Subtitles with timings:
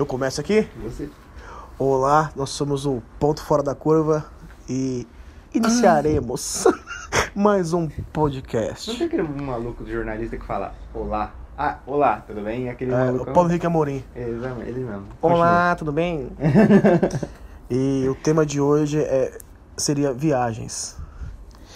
[0.00, 0.66] Eu começo aqui?
[0.82, 1.10] Você.
[1.78, 4.24] Olá, nós somos o Ponto Fora da Curva
[4.66, 5.06] e
[5.52, 6.64] iniciaremos
[7.36, 8.96] mais um Não podcast.
[8.96, 11.34] tem aquele maluco de jornalista que fala olá?
[11.58, 12.70] Ah, olá, tudo bem?
[12.70, 13.28] Aquele É, maluco.
[13.30, 14.02] o Paulo Henrique Amorim.
[14.16, 15.04] Exatamente, ele mesmo.
[15.20, 16.30] Olá, tudo bem?
[17.70, 19.36] e o tema de hoje é,
[19.76, 20.96] seria viagens.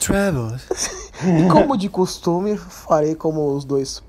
[0.01, 0.67] Travels.
[1.23, 4.03] E como de costume, farei como os dois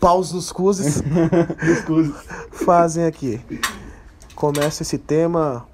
[0.00, 1.02] paus nos cuzes
[1.62, 2.12] Desculpe.
[2.50, 3.40] fazem aqui.
[4.34, 5.66] Começa esse tema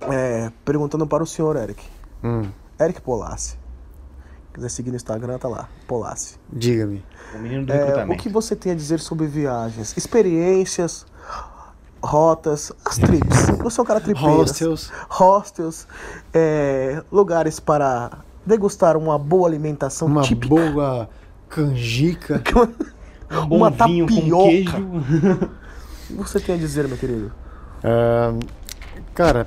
[0.00, 1.82] é, perguntando para o senhor Eric.
[2.22, 2.42] Hum,
[2.80, 3.56] Eric Polassi.
[4.52, 5.68] Quiser seguir no Instagram, tá lá.
[5.86, 6.36] Polassi.
[6.52, 7.04] diga-me.
[7.34, 9.96] O menino do É, o que você tem a dizer sobre viagens?
[9.96, 11.04] Experiências,
[12.02, 13.50] rotas, as trips.
[13.62, 14.36] Você é um cara tripeiro.
[14.36, 14.92] Hostels.
[15.08, 15.86] Hostels,
[16.32, 18.10] é, lugares para
[18.46, 20.54] degustar uma boa alimentação Uma típica.
[20.54, 21.08] boa
[21.48, 22.42] canjica.
[23.30, 24.78] Um uma tapioca.
[26.10, 27.32] O que você tem a dizer, meu querido?
[27.82, 28.38] Ahn,
[29.14, 29.46] cara,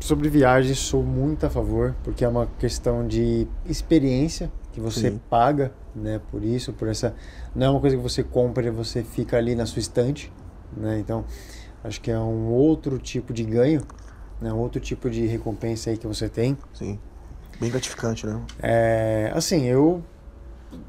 [0.00, 5.20] sobre viagens sou muito a favor, porque é uma questão de experiência que você Sim.
[5.30, 7.14] paga, né, por isso, por essa
[7.54, 10.32] não é uma coisa que você compra e você fica ali na sua estante,
[10.76, 10.98] né?
[10.98, 11.24] Então,
[11.84, 13.82] acho que é um outro tipo de ganho,
[14.40, 16.56] né, um outro tipo de recompensa aí que você tem.
[16.72, 16.98] Sim.
[17.60, 18.40] Bem gratificante, né?
[18.60, 20.02] É, assim, eu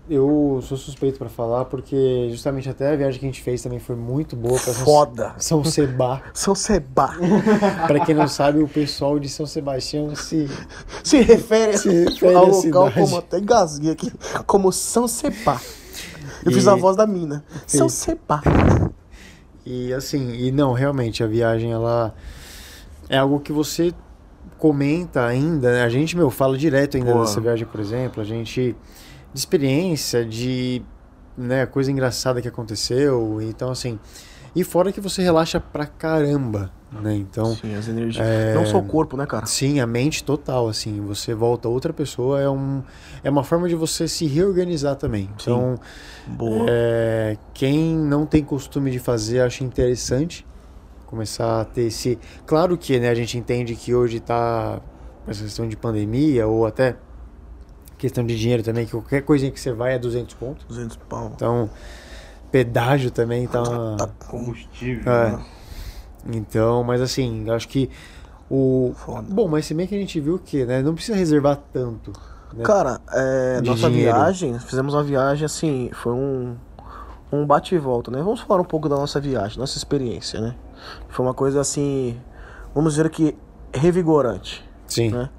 [0.09, 3.79] eu sou suspeito pra falar porque justamente até a viagem que a gente fez também
[3.79, 5.33] foi muito boa para Foda.
[5.37, 6.21] São Seba.
[6.33, 7.09] São Seba.
[7.87, 10.47] Pra quem não sabe, o pessoal de São Sebastião se
[11.03, 14.11] Se refere, Se refere ao local como até engasguei aqui,
[14.45, 15.59] como São Seba.
[16.45, 17.43] Eu fiz E- a voz da mina.
[17.65, 17.93] São Fez.
[17.93, 18.41] Seba.
[19.65, 22.13] e assim, e não, realmente a viagem ela
[23.09, 23.93] é algo que você
[24.57, 25.83] comenta ainda, né?
[25.83, 27.25] a gente meu fala direto ainda Boa.
[27.25, 28.75] dessa viagem, por exemplo, a gente
[29.35, 30.81] de experiência, de
[31.37, 33.99] né, coisa engraçada que aconteceu, então assim,
[34.55, 37.13] e fora que você relaxa pra caramba, né?
[37.13, 38.25] Então, Sim, as energias.
[38.25, 39.45] é, Não só o corpo, né, cara?
[39.45, 42.81] Sim, a mente total, assim, você volta outra pessoa, é, um,
[43.21, 45.25] é uma forma de você se reorganizar também.
[45.25, 45.33] Sim.
[45.41, 45.79] Então,
[46.27, 46.65] Boa.
[46.69, 50.47] é, quem não tem costume de fazer, acho interessante
[51.05, 52.17] começar a ter esse...
[52.45, 54.79] Claro que né, a gente entende que hoje tá
[55.27, 56.95] essa questão de pandemia ou até
[57.97, 60.65] questão de dinheiro também, que qualquer coisinha que você vai é 200 pontos.
[60.65, 61.31] 200 pau.
[61.35, 61.69] Então,
[62.51, 63.63] pedágio também tá...
[63.97, 65.11] Tá Combustível.
[65.11, 65.31] É.
[65.31, 65.45] né?
[66.33, 67.89] Então, mas assim, acho que
[68.49, 68.93] o.
[68.95, 69.27] Foda.
[69.29, 70.81] Bom, mas se bem que a gente viu que, né?
[70.81, 72.11] Não precisa reservar tanto.
[72.53, 72.63] Né?
[72.63, 74.15] Cara, é, nossa dinheiro.
[74.15, 76.55] viagem, fizemos uma viagem assim, foi um,
[77.31, 78.19] um bate e volta, né?
[78.19, 80.55] Vamos falar um pouco da nossa viagem, nossa experiência, né?
[81.09, 82.17] Foi uma coisa assim,
[82.73, 83.35] vamos dizer que
[83.73, 85.11] revigorante, Sim.
[85.11, 85.29] né?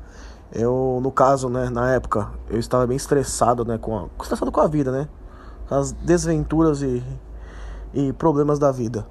[0.53, 4.61] Eu, no caso, né, na época, eu estava bem estressado, né, com a, estressado com
[4.61, 5.09] a vida, né?
[5.69, 7.03] Com as desventuras e,
[7.93, 9.07] e problemas da vida.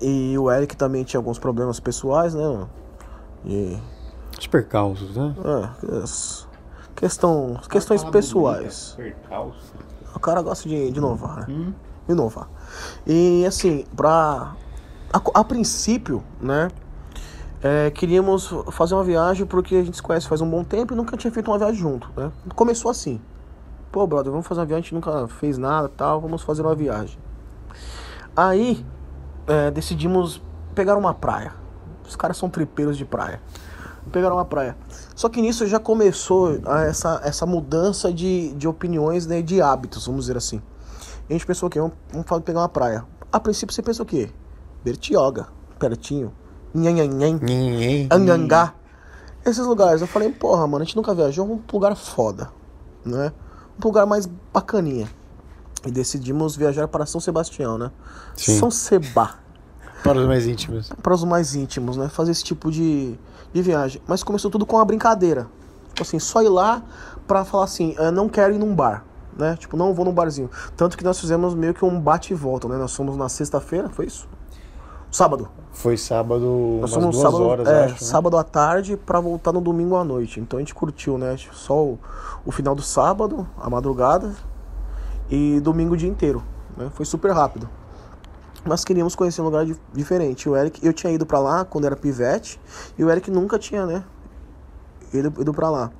[0.00, 2.66] E o Eric também tinha alguns problemas pessoais, né?
[3.44, 3.78] E
[4.38, 5.34] Os percalços, né?
[5.44, 6.46] é, as-
[6.94, 8.94] questão, questões pessoais.
[8.96, 9.72] bonita, percalço.
[10.14, 11.46] O cara gosta de, de inovar, né?
[11.48, 11.72] Hum?
[12.08, 12.48] Inovar.
[13.06, 14.52] E assim, pra.
[15.12, 16.68] A, a princípio, né?
[17.62, 20.96] É, queríamos fazer uma viagem porque a gente se conhece faz um bom tempo e
[20.96, 22.32] nunca tinha feito uma viagem junto, né?
[22.56, 23.20] Começou assim.
[23.92, 26.74] Pô, brother, vamos fazer uma viagem, a gente nunca fez nada tal, vamos fazer uma
[26.74, 27.18] viagem.
[28.34, 28.84] Aí
[29.46, 30.42] é, decidimos
[30.74, 31.52] pegar uma praia.
[32.04, 33.40] Os caras são tripeiros de praia.
[34.10, 34.76] Pegaram uma praia.
[35.14, 40.06] Só que nisso já começou a essa, essa mudança de, de opiniões, né, de hábitos,
[40.06, 40.60] vamos dizer assim.
[41.30, 41.78] A gente pensou o quê?
[41.78, 43.04] Vamos, vamos pegar uma praia.
[43.30, 44.30] A princípio você pensa o quê?
[44.82, 45.46] Bertioga,
[45.78, 46.32] pertinho.
[46.74, 48.08] Nhanhanhan, Ninguém.
[48.10, 48.74] Angangá.
[49.44, 50.00] Esses lugares.
[50.00, 52.50] Eu falei, porra, mano, a gente nunca viajou, um lugar foda,
[53.04, 53.32] né?
[53.82, 55.08] Um lugar mais bacaninha.
[55.84, 57.90] E decidimos viajar para São Sebastião, né?
[58.36, 58.56] Sim.
[58.58, 59.30] São Seba
[60.04, 60.90] Para os mais íntimos.
[61.02, 62.08] para os mais íntimos, né?
[62.08, 63.18] Fazer esse tipo de,
[63.52, 64.00] de viagem.
[64.06, 65.48] Mas começou tudo com uma brincadeira.
[65.88, 66.82] Tipo assim, só ir lá
[67.26, 69.04] pra falar assim, "Ah, não quero ir num bar,
[69.36, 69.56] né?
[69.58, 70.48] Tipo, não vou num barzinho.
[70.76, 72.76] Tanto que nós fizemos meio que um bate e volta, né?
[72.76, 74.28] Nós fomos na sexta-feira, foi isso?
[75.12, 75.48] Sábado.
[75.72, 77.92] Foi sábado, umas Nós fomos duas sábado, horas, é, acho.
[77.94, 77.98] né?
[78.00, 80.40] sábado à tarde pra voltar no domingo à noite.
[80.40, 81.36] Então a gente curtiu, né?
[81.52, 81.98] Só o,
[82.46, 84.34] o final do sábado, a madrugada
[85.30, 86.42] e domingo o dia inteiro.
[86.76, 86.90] Né?
[86.94, 87.68] Foi super rápido.
[88.64, 90.48] Mas queríamos conhecer um lugar di- diferente.
[90.48, 92.58] O Eric, eu tinha ido pra lá quando era pivete
[92.96, 94.04] e o Eric nunca tinha, né?
[95.12, 95.90] Ido, ido pra lá.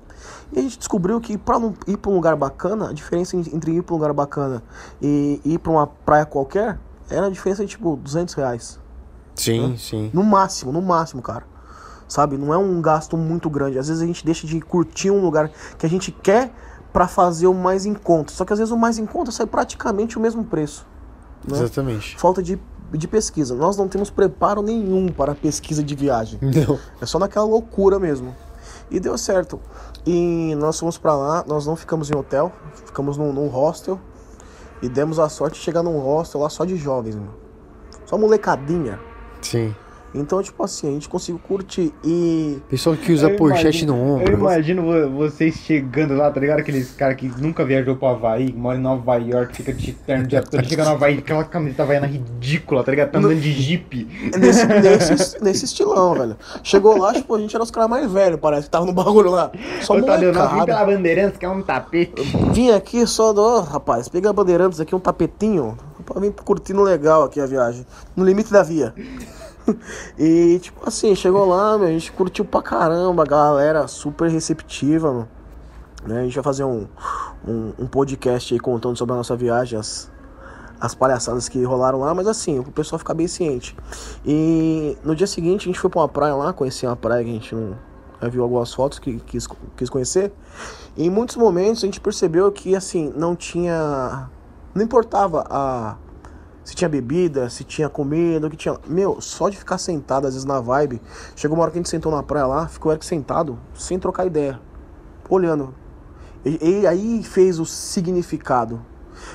[0.52, 3.40] E a gente descobriu que pra não ir pra um lugar bacana, a diferença en-
[3.54, 4.62] entre ir pra um lugar bacana
[5.02, 6.78] e ir pra uma praia qualquer
[7.10, 8.80] era a diferença de tipo 200 reais.
[9.34, 10.10] Sim, sim.
[10.12, 11.44] No máximo, no máximo, cara.
[12.08, 12.36] Sabe?
[12.36, 13.78] Não é um gasto muito grande.
[13.78, 16.52] Às vezes a gente deixa de curtir um lugar que a gente quer
[16.92, 18.32] pra fazer o mais em conta.
[18.32, 20.86] Só que às vezes o mais em conta sai praticamente o mesmo preço.
[21.48, 21.56] Né?
[21.56, 22.18] Exatamente.
[22.18, 22.60] Falta de
[22.98, 23.54] de pesquisa.
[23.54, 26.38] Nós não temos preparo nenhum para pesquisa de viagem.
[26.42, 26.78] Não.
[27.00, 28.34] É só naquela loucura mesmo.
[28.90, 29.60] E deu certo.
[30.06, 32.52] E nós fomos pra lá, nós não ficamos em hotel,
[32.84, 33.98] ficamos num, num hostel.
[34.82, 37.34] E demos a sorte de chegar num hostel lá só de jovens, mano.
[38.04, 38.98] Só molecadinha.
[39.42, 39.74] Sim.
[40.14, 41.92] Então, tipo assim, a gente conseguiu curtir.
[42.04, 44.34] E Pessoal que usa Eu pochete imagino- no Eu ombro.
[44.34, 46.60] imagino vo- vocês chegando lá, tá ligado?
[46.60, 50.42] Aqueles caras que nunca viajou pro Havaí, mora em Nova York, fica de terno dia
[50.42, 53.10] todo, chega no Havaí, aquela camiseta havaiana ridícula, tá ligado?
[53.10, 54.06] Tá andando de jeep.
[54.34, 56.36] é nesse, nesse, nesse estilão, velho.
[56.62, 59.30] Chegou lá, tipo, a gente era os caras mais velhos, parece que tava no bagulho
[59.30, 59.50] lá.
[59.80, 60.64] Só Ô, vim molecada.
[60.66, 62.22] pela Bandeirantes, que é um tapete.
[62.52, 63.40] Vim aqui só do.
[63.40, 65.76] Ô, rapaz, peguei a Bandeirantes aqui, um tapetinho.
[66.04, 67.86] Pra vir curtindo legal aqui a viagem.
[68.16, 68.92] No limite da via.
[70.18, 75.12] e, tipo assim, chegou lá, meu, a gente curtiu pra caramba, a galera super receptiva,
[75.12, 75.28] mano.
[76.04, 76.88] Né, a gente vai fazer um,
[77.46, 80.10] um, um podcast aí contando sobre a nossa viagem, as,
[80.80, 83.76] as palhaçadas que rolaram lá, mas assim, o pessoal ficar bem ciente.
[84.26, 87.30] E no dia seguinte a gente foi pra uma praia lá, conheci uma praia que
[87.30, 87.76] a gente não.
[88.28, 90.32] viu algumas fotos que quis, quis conhecer.
[90.96, 94.28] E em muitos momentos a gente percebeu que assim, não tinha.
[94.74, 95.96] Não importava a.
[96.64, 98.76] Se tinha bebida, se tinha comida, o que tinha.
[98.86, 101.00] Meu, só de ficar sentado, às vezes na vibe.
[101.34, 104.26] Chegou uma hora que a gente sentou na praia lá, ficou Eric sentado, sem trocar
[104.26, 104.60] ideia.
[105.28, 105.74] Olhando.
[106.44, 108.80] E, e aí fez o significado.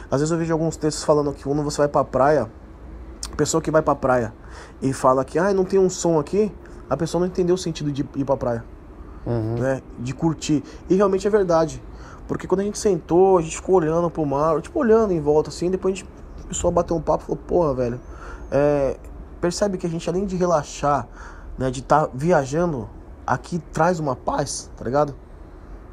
[0.09, 2.49] Às vezes eu vejo alguns textos falando que quando você vai pra praia,
[3.31, 4.33] a pessoa que vai pra praia
[4.81, 6.51] e fala que ah, não tem um som aqui,
[6.89, 8.63] a pessoa não entendeu o sentido de ir pra praia
[9.25, 9.55] Uhum.
[9.55, 9.81] né?
[9.99, 10.63] De curtir.
[10.89, 11.83] E realmente é verdade.
[12.27, 15.49] Porque quando a gente sentou, a gente ficou olhando pro mar, tipo, olhando em volta
[15.49, 16.09] assim, depois a gente
[16.51, 18.01] a bater um papo e falou, porra, velho,
[18.51, 18.97] é,
[19.41, 21.07] percebe que a gente, além de relaxar,
[21.57, 22.89] né, de estar viajando,
[23.25, 25.15] aqui traz uma paz, tá ligado?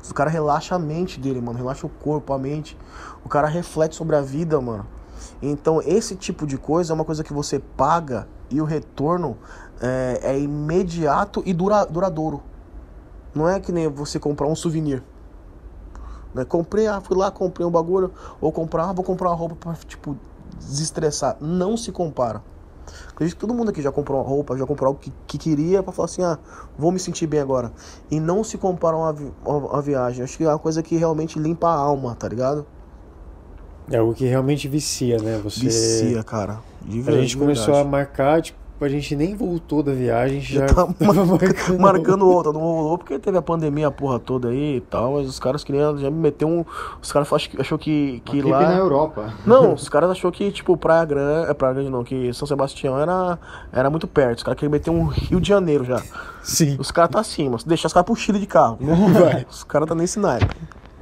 [0.08, 2.76] O cara relaxa a mente dele, mano, relaxa o corpo, a mente.
[3.24, 4.86] O cara reflete sobre a vida, mano.
[5.40, 9.38] Então, esse tipo de coisa é uma coisa que você paga e o retorno
[9.80, 12.42] é, é imediato e dura, duradouro.
[13.34, 15.02] Não é que nem você comprar um souvenir.
[16.34, 16.44] Né?
[16.44, 18.12] Comprei, ah, fui lá, comprei um bagulho.
[18.40, 20.16] Ou comprar, ah, vou comprar uma roupa pra, tipo,
[20.58, 21.36] desestressar.
[21.40, 22.42] Não se compara.
[23.08, 25.82] Acredito que todo mundo aqui já comprou uma roupa, já comprou algo que, que queria
[25.82, 26.38] pra falar assim, ah,
[26.76, 27.72] vou me sentir bem agora.
[28.10, 30.22] E não se compara a uma, vi- a- a viagem.
[30.22, 32.66] Acho que é uma coisa que realmente limpa a alma, tá ligado?
[33.90, 35.40] É algo que realmente vicia, né?
[35.42, 35.60] Você.
[35.60, 36.58] Vicia, cara.
[36.84, 40.60] A gente começou a marcar, tipo, a gente nem voltou da viagem, a já.
[40.66, 41.38] Já tá tava mar-
[41.78, 45.28] marcando outra, não rolou porque teve a pandemia a porra toda aí e tal, mas
[45.28, 46.64] os caras queriam já me meter um.
[47.00, 48.62] Os caras achou que, achou que, trip lá.
[48.62, 49.32] na Europa.
[49.46, 51.50] Não, os caras achou que, tipo, Praia Grande.
[51.50, 53.38] É Praia Grande não, que São Sebastião era,
[53.72, 54.38] era muito perto.
[54.38, 56.02] Os caras queriam meter um Rio de Janeiro já.
[56.42, 56.76] Sim.
[56.78, 57.58] Os caras tá acima.
[57.58, 58.78] Se deixar os caras pro Chile de carro.
[58.80, 59.46] Não vai.
[59.50, 60.54] Os caras tá nesse naipe.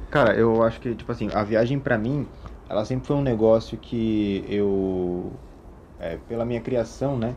[0.09, 2.27] Cara, eu acho que, tipo assim, a viagem pra mim,
[2.69, 5.31] ela sempre foi um negócio que eu,
[5.99, 7.35] é, pela minha criação, né,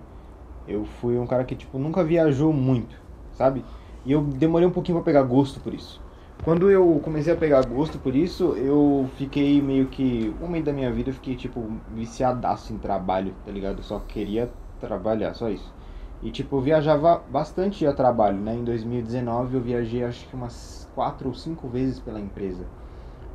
[0.66, 2.96] eu fui um cara que, tipo, nunca viajou muito,
[3.32, 3.64] sabe?
[4.04, 6.02] E eu demorei um pouquinho pra pegar gosto por isso.
[6.40, 10.72] Quando eu comecei a pegar gosto por isso, eu fiquei meio que, um momento da
[10.72, 13.78] minha vida, eu fiquei, tipo, viciadaço em trabalho, tá ligado?
[13.80, 15.74] Eu só queria trabalhar, só isso.
[16.22, 18.54] E, tipo, eu viajava bastante a trabalho, né?
[18.56, 22.70] Em 2019 eu viajei acho que umas quatro ou cinco vezes pela empresa.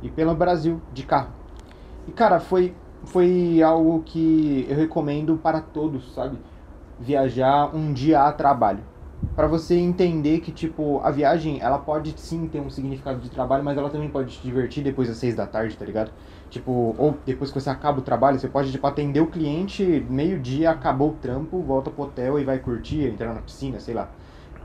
[0.00, 1.34] E pelo Brasil, de carro.
[2.06, 6.38] E, cara, foi, foi algo que eu recomendo para todos, sabe?
[7.02, 8.84] Viajar um dia a trabalho.
[9.34, 13.64] Pra você entender que, tipo, a viagem, ela pode sim ter um significado de trabalho,
[13.64, 16.12] mas ela também pode te divertir depois das seis da tarde, tá ligado?
[16.50, 20.70] Tipo, ou depois que você acaba o trabalho, você pode, tipo, atender o cliente, meio-dia,
[20.70, 24.08] acabou o trampo, volta pro hotel e vai curtir, entrar na piscina, sei lá.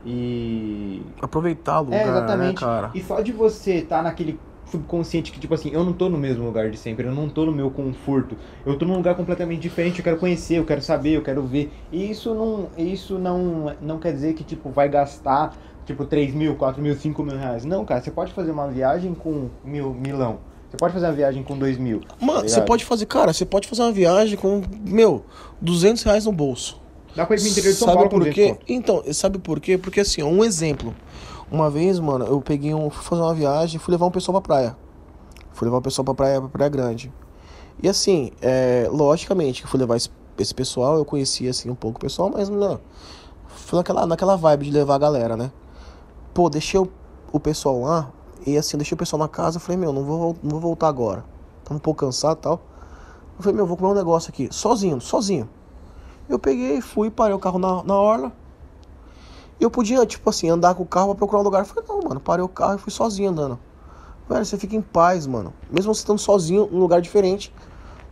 [0.04, 1.02] E.
[1.22, 2.60] Aproveitar o lugar, É, exatamente.
[2.60, 2.90] né, cara?
[2.94, 4.38] E só de você estar naquele
[4.70, 7.44] subconsciente que, tipo assim, eu não tô no mesmo lugar de sempre, eu não tô
[7.44, 11.16] no meu conforto, eu tô num lugar completamente diferente, eu quero conhecer, eu quero saber,
[11.16, 11.72] eu quero ver.
[11.90, 15.56] E isso não, isso não, não quer dizer que, tipo, vai gastar,
[15.86, 17.64] tipo, 3 mil, 4 mil, 5 mil reais.
[17.64, 20.38] Não, cara, você pode fazer uma viagem com mil, milão.
[20.70, 22.02] Você pode fazer uma viagem com 2 mil.
[22.20, 22.66] Mano, tá você ligado?
[22.66, 25.24] pode fazer, cara, você pode fazer uma viagem com, meu,
[25.60, 26.78] 200 reais no bolso.
[27.16, 28.58] Dá pra ir pro interior de São sabe Paulo por 200 quê?
[28.68, 29.78] Então, sabe por quê?
[29.78, 30.94] Porque assim, um exemplo.
[31.50, 32.90] Uma vez, mano, eu peguei um.
[32.90, 34.76] Fui fazer uma viagem fui levar um pessoal pra praia.
[35.52, 37.12] Fui levar o pessoal pra praia, pra Praia Grande.
[37.82, 41.96] E assim, é, logicamente que fui levar esse, esse pessoal, eu conhecia assim um pouco
[41.96, 42.80] o pessoal, mas não.
[43.46, 45.50] Fui naquela, naquela vibe de levar a galera, né?
[46.34, 46.88] Pô, deixei o,
[47.32, 48.12] o pessoal lá,
[48.46, 51.24] e assim, deixei o pessoal na casa, falei, meu, não vou, não vou voltar agora.
[51.64, 52.60] Tava um pouco cansado e tal.
[53.36, 55.48] Eu falei, meu, vou comer um negócio aqui, sozinho, sozinho.
[56.28, 58.32] Eu peguei, fui, parei o carro na, na orla.
[59.60, 61.60] Eu podia, tipo assim, andar com o carro pra procurar um lugar.
[61.60, 63.58] Eu falei, não, mano, parei o carro e fui sozinho andando.
[64.28, 65.52] Velho, você fica em paz, mano.
[65.70, 67.52] Mesmo você estando sozinho num lugar diferente.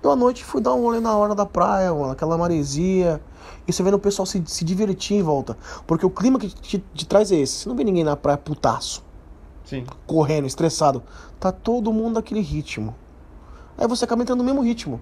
[0.02, 3.20] Eu à noite fui dar um rolê na hora da praia, mano, aquela maresia.
[3.66, 5.56] E você vendo o pessoal se, se divertir em volta.
[5.86, 7.54] Porque o clima que te, te traz é esse.
[7.54, 9.04] Você não vê ninguém na praia putaço,
[9.64, 9.84] Sim.
[10.06, 11.02] correndo, estressado.
[11.38, 12.94] Tá todo mundo naquele ritmo.
[13.76, 15.00] Aí você acaba entrando no mesmo ritmo.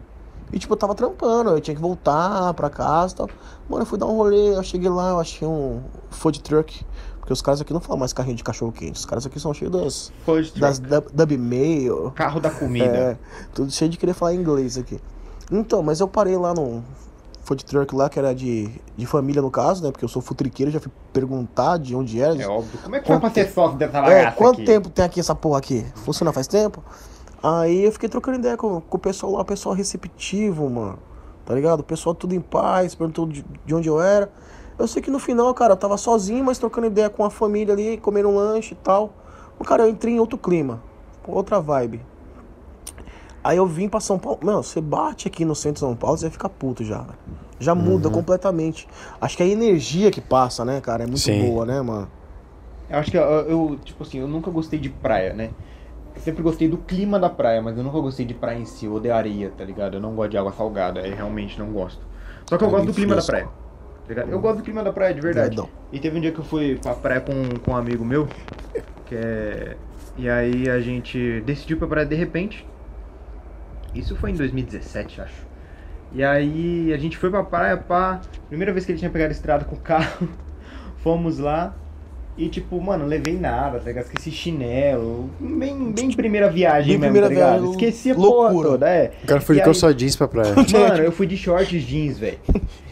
[0.52, 3.28] E tipo, eu tava trampando, eu tinha que voltar pra casa e tal.
[3.68, 6.84] Mano, eu fui dar um rolê, eu cheguei lá, eu achei um food truck.
[7.18, 8.96] Porque os caras aqui não falam mais carrinho de cachorro quente.
[8.98, 10.60] Os caras aqui são cheios das, Food truck.
[10.60, 12.12] das dub, mail.
[12.14, 12.84] Carro da comida.
[12.86, 13.16] É,
[13.54, 15.00] tudo cheio de querer falar inglês aqui.
[15.50, 16.84] Então, mas eu parei lá no
[17.42, 19.90] food truck lá, que era de, de família no caso, né?
[19.90, 22.40] Porque eu sou futriqueiro, já fui perguntar de onde era.
[22.40, 22.78] É, óbvio.
[22.82, 24.64] Como é que Quanto foi pra ser sócio dessa É, bagaça quanto aqui?
[24.66, 25.84] tempo tem aqui essa porra aqui?
[25.96, 26.82] Funciona faz tempo?
[27.46, 30.98] Aí eu fiquei trocando ideia com, com o pessoal lá, o pessoal receptivo, mano.
[31.44, 31.80] Tá ligado?
[31.80, 34.32] O pessoal tudo em paz, perguntou de, de onde eu era.
[34.78, 37.74] Eu sei que no final, cara, eu tava sozinho, mas trocando ideia com a família
[37.74, 39.12] ali, comendo um lanche e tal.
[39.58, 40.82] Mas, cara, eu entrei em outro clima,
[41.28, 42.00] outra vibe.
[43.42, 44.38] Aí eu vim pra São Paulo.
[44.42, 47.02] Não, você bate aqui no centro de São Paulo, você fica puto já.
[47.02, 47.18] velho.
[47.60, 48.88] Já muda completamente.
[49.20, 51.46] Acho que a energia que passa, né, cara, é muito Sim.
[51.46, 52.08] boa, né, mano?
[52.88, 55.50] Eu acho que eu, eu, tipo assim, eu nunca gostei de praia, né?
[56.14, 58.86] Eu sempre gostei do clima da praia, mas eu nunca gostei de praia em si,
[58.86, 59.94] eu odeio areia, tá ligado?
[59.96, 62.00] Eu não gosto de água salgada, eu realmente não gosto.
[62.46, 63.30] Só que eu É gosto do clima da fresco.
[63.30, 63.46] praia.
[63.46, 64.30] tá ligado?
[64.30, 65.56] Eu gosto do clima da praia, de verdade.
[65.56, 65.68] Verdão.
[65.92, 68.28] E teve um dia que eu fui pra praia com, com um amigo meu,
[69.06, 69.76] que é.
[70.16, 72.66] E aí a gente decidiu pra praia de repente.
[73.94, 75.46] Isso foi em 2017, acho.
[76.12, 78.20] E aí a gente foi pra praia, pá.
[78.48, 80.28] Primeira vez que ele tinha pegado estrada com o carro.
[80.98, 81.74] Fomos lá.
[82.36, 84.06] E tipo, mano, levei nada, tá ligado?
[84.06, 85.30] Esqueci chinelo.
[85.38, 87.52] Bem, bem primeira viagem Bem mesmo, primeira tá ligado?
[87.60, 88.48] viagem, Esqueci a loucura.
[88.52, 89.12] porra toda, é.
[89.22, 90.54] O cara foi E de aí- calça jeans pra praia.
[90.72, 92.38] Mano, eu fui de shorts jeans, velho.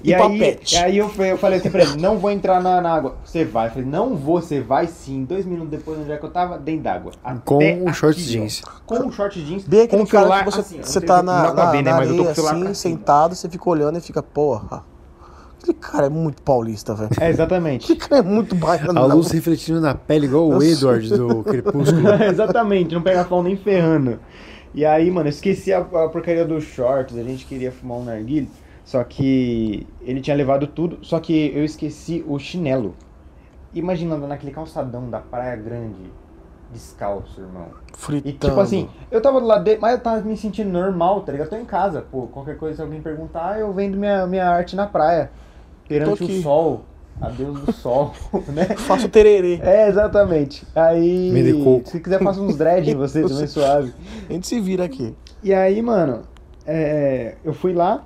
[0.04, 0.74] E, E aí, papete.
[0.74, 3.16] e aí eu, eu falei assim pra ele, não vou entrar na, na água.
[3.24, 3.66] Você vai.
[3.66, 5.24] Eu falei, não vou, você vai sim.
[5.24, 6.56] Dois minutos depois, onde é que eu tava?
[6.58, 7.12] Dentro d'água.
[7.44, 8.40] Com shorts aqui, ó.
[8.40, 8.62] jeans.
[8.86, 9.64] Com o short jeans.
[9.64, 11.90] Bem com aquele o cara celular que você, assim, você tá na, na, ver, né,
[11.90, 12.74] na mas eu tô com areia assim, cima.
[12.74, 14.84] sentado, você fica olhando e fica, porra.
[15.62, 17.10] Aquele cara é muito paulista, velho.
[17.20, 17.84] É, exatamente.
[17.84, 18.90] Aquele cara é muito baiano.
[18.90, 19.16] A não.
[19.16, 20.62] luz refletindo na pele, igual o.
[20.62, 22.08] Edward do Crepúsculo.
[22.28, 24.18] Exatamente, não pega sol nem ferrando.
[24.74, 28.04] E aí, mano, eu esqueci a, a porcaria dos shorts, a gente queria fumar um
[28.04, 28.48] narguilho,
[28.84, 32.94] só que ele tinha levado tudo, só que eu esqueci o chinelo.
[33.74, 36.10] Imagina naquele calçadão da Praia Grande,
[36.72, 37.66] descalço, irmão.
[37.94, 38.28] Fritando.
[38.28, 41.32] E tipo assim, eu tava do lado dele, mas eu tava me sentindo normal, tá
[41.32, 41.48] ligado?
[41.48, 44.74] Eu tô em casa, pô, qualquer coisa se alguém perguntar, eu vendo minha, minha arte
[44.74, 45.30] na praia,
[45.88, 46.84] perante o sol,
[47.20, 48.12] a Deus do sol,
[48.48, 48.64] né?
[48.76, 49.60] Faço tererê.
[49.62, 50.66] É, exatamente.
[50.74, 51.32] Aí,
[51.84, 53.92] se quiser, faça uns dread em você também, suave.
[54.28, 55.14] A gente se vira aqui.
[55.42, 56.22] E aí, mano,
[56.66, 58.04] é, eu fui lá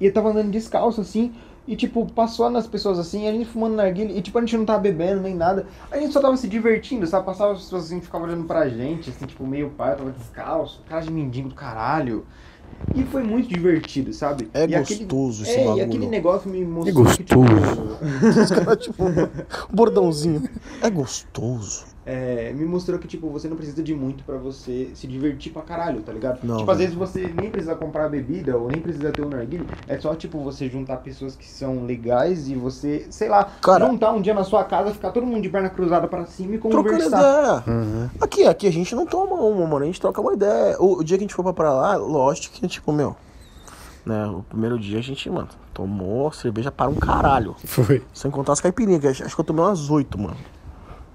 [0.00, 1.32] e eu tava andando descalço, assim,
[1.66, 4.66] e, tipo, passou nas pessoas, assim, a gente fumando narguilha, e, tipo, a gente não
[4.66, 7.24] tava bebendo nem nada, a gente só tava se divertindo, sabe?
[7.24, 10.82] Passava as pessoas, assim, ficavam olhando pra gente, assim, tipo, meio pai, eu tava descalço,
[10.88, 12.26] cara de mendigo do caralho.
[12.94, 14.48] E foi muito divertido, sabe?
[14.54, 15.84] É e aquele- gostoso esse é, e bagulho.
[15.84, 17.40] aquele negócio me É mostrou que, tipo,
[18.42, 19.04] Os caras, tipo,
[19.72, 20.48] bordãozinho.
[20.82, 21.84] É gostoso.
[22.06, 25.62] É, me mostrou que, tipo, você não precisa de muito pra você se divertir pra
[25.62, 26.40] caralho, tá ligado?
[26.42, 29.66] Não, tipo, às vezes você nem precisa comprar bebida ou nem precisa ter um narguilho.
[29.88, 34.12] É só, tipo, você juntar pessoas que são legais e você, sei lá, Cara- juntar
[34.12, 37.06] um dia na sua casa, ficar todo mundo de perna cruzada pra cima e conversar.
[37.18, 37.64] ideia.
[37.66, 38.10] Uhum.
[38.20, 39.84] Aqui, aqui a gente não toma uma, mano.
[39.84, 40.76] A gente troca uma ideia.
[40.78, 43.16] O, o dia que a gente foi pra lá, lógico que, tipo, meu.
[44.04, 47.56] Né, o primeiro dia a gente, mano, tomou cerveja para um caralho.
[47.64, 48.02] Foi.
[48.12, 50.36] Sem contar as caipirinhas, que acho acho que eu tomei umas oito, mano.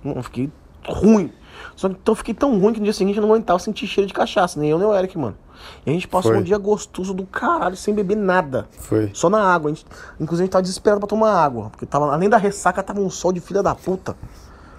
[0.04, 0.50] Não, fiquei
[0.88, 1.32] ruim.
[1.76, 3.88] Só que então eu fiquei tão ruim que no dia seguinte eu não aguentava sentir
[3.88, 5.38] cheiro de cachaça, nem eu nem o Eric, mano.
[5.86, 6.40] E a gente passou Foi.
[6.40, 8.68] um dia gostoso do caralho, sem beber nada.
[8.80, 9.12] Foi.
[9.14, 9.72] Só na água.
[9.72, 9.86] A gente,
[10.20, 11.70] inclusive a gente tava desesperado pra tomar água.
[11.70, 14.16] Porque tava, além da ressaca, tava um sol de filha da puta.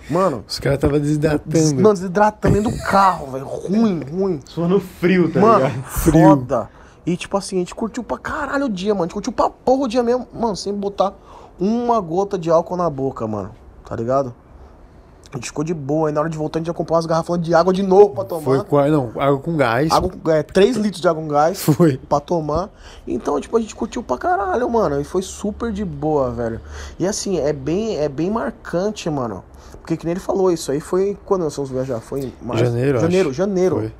[0.08, 1.80] Mano, Os caras estavam des, desidratando.
[1.82, 3.44] não, desidratando dentro do carro, velho.
[3.46, 4.40] Ruim, ruim.
[4.44, 5.82] Suando frio, tá Mano, ligado?
[5.84, 6.70] foda.
[7.06, 9.04] E tipo assim, a gente curtiu pra caralho o dia, mano.
[9.04, 11.12] A gente curtiu pra porra o dia mesmo, mano, sem botar
[11.58, 13.50] uma gota de álcool na boca, mano.
[13.84, 14.34] Tá ligado?
[15.32, 17.06] A gente ficou de boa, aí na hora de voltar a gente ia comprar umas
[17.06, 18.42] garrafões de água de novo pra tomar.
[18.42, 18.90] Foi quase.
[18.90, 19.92] Não, água com gás.
[19.92, 21.98] Água, é, 3 litros de água com gás Foi.
[22.08, 22.68] pra tomar.
[23.06, 25.00] Então, tipo, a gente curtiu pra caralho, mano.
[25.00, 26.60] E foi super de boa, velho.
[26.98, 29.44] E assim, é bem, é bem marcante, mano.
[29.80, 32.00] Porque que nem ele falou, isso aí foi quando nós fomos viajar?
[32.00, 32.64] Foi em março?
[32.64, 33.06] Janeiro, acho.
[33.06, 33.76] Janeiro, janeiro.
[33.76, 33.92] Foi.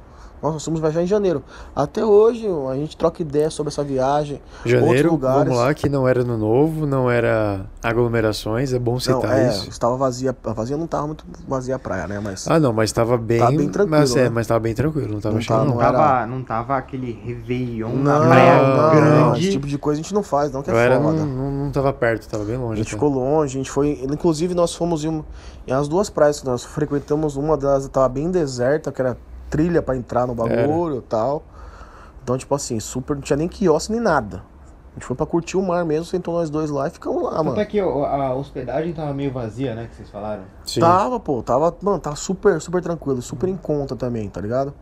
[0.43, 1.43] Nós nós fomos viajar em janeiro.
[1.77, 4.41] Até hoje, a gente troca ideia sobre essa viagem.
[4.57, 5.45] outros Janeiro, lugares.
[5.45, 9.49] vamos lá, que não era no novo, não era aglomerações, é bom Não, citar é,
[9.49, 9.69] isso.
[9.69, 10.35] estava vazia.
[10.45, 12.21] A vazia não tava muito vazia a praia, né?
[12.23, 12.47] Mas.
[12.49, 13.39] Ah, não, mas tava bem.
[13.39, 14.29] Tá bem tranquilo, Mas, é, né?
[14.31, 15.75] mas tava bem tranquilo, não tava Não cheio, tá, não.
[15.75, 18.91] Não era- tava, não tava aquele Réveillon não, na praia não, não,
[19.31, 19.41] grande.
[19.41, 21.13] Esse tipo de coisa a gente não faz, não, que é Eu era, foda.
[21.19, 22.77] não, não, não tava perto, tava bem A longe.
[22.79, 22.95] gente até.
[22.97, 24.01] ficou longe, a gente foi.
[24.11, 25.25] Inclusive, nós fomos em, um-
[25.67, 29.17] em as duas praias que nós frequentamos, uma delas tava bem deserta, que era
[29.51, 31.43] trilha pra entrar no bagulho e tal.
[32.23, 34.43] Então, tipo assim, super, não tinha nem quiosque nem nada.
[34.91, 37.31] A gente foi pra curtir o mar mesmo, sentou nós dois lá e ficamos lá,
[37.31, 37.61] Tanto mano.
[37.61, 39.87] é que a hospedagem tava meio vazia, né?
[39.89, 40.43] Que vocês falaram.
[40.65, 40.81] Sim.
[40.81, 44.75] Tava, pô, tava, mano, tava super, super tranquilo, super em conta também, tá ligado?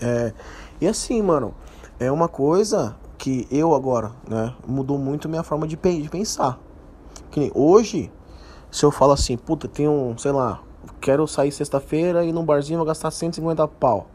[0.00, 0.32] É,
[0.80, 1.54] e assim, mano,
[1.98, 6.58] é uma coisa que eu agora, né, mudou muito minha forma de pensar.
[7.30, 8.12] Que nem hoje,
[8.70, 10.60] se eu falo assim, puta, tem um, sei lá,
[11.00, 14.08] quero sair sexta-feira e ir num barzinho vou gastar 150 pau.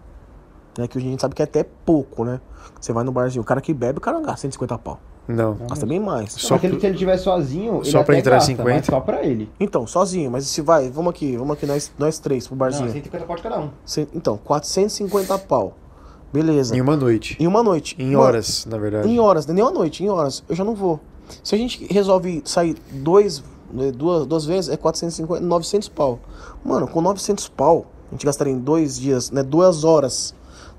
[0.78, 2.40] Né, que hoje a gente sabe que é até pouco, né?
[2.80, 5.00] Você vai no barzinho, o cara que bebe, o cara não gasta 150 pau.
[5.28, 5.56] Não.
[5.70, 6.34] Gasta bem mais.
[6.34, 8.70] Só se ele, se ele estiver sozinho, ele só pra até entrar gasta, 50?
[8.74, 9.50] mas só pra ele.
[9.60, 12.92] Então, sozinho, mas se vai, vamos aqui, vamos aqui, nós, nós três pro Não, barzinho.
[12.92, 13.70] 150 pode cada um.
[14.13, 15.75] Então, 450 pau.
[16.34, 16.75] Beleza.
[16.75, 17.36] Em uma noite.
[17.40, 17.96] Em uma noite.
[18.00, 19.10] Em Mano, horas, na verdade.
[19.10, 20.44] Em horas, nem uma noite, em horas.
[20.48, 21.00] Eu já não vou.
[21.44, 23.44] Se a gente resolve sair dois,
[23.96, 26.20] duas, duas vezes, é 450, 900 pau.
[26.63, 29.42] Mano, com 900 pau, a gente gastaria em dois dias, né?
[29.44, 30.34] Duas horas,